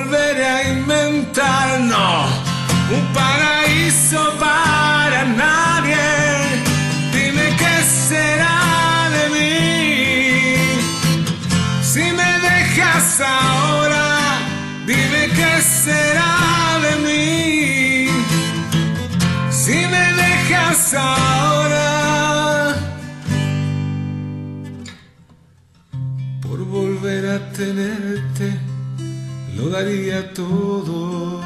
[20.94, 22.76] ahora
[26.42, 28.54] por volver a tenerte?
[29.56, 31.39] Lo daría todo.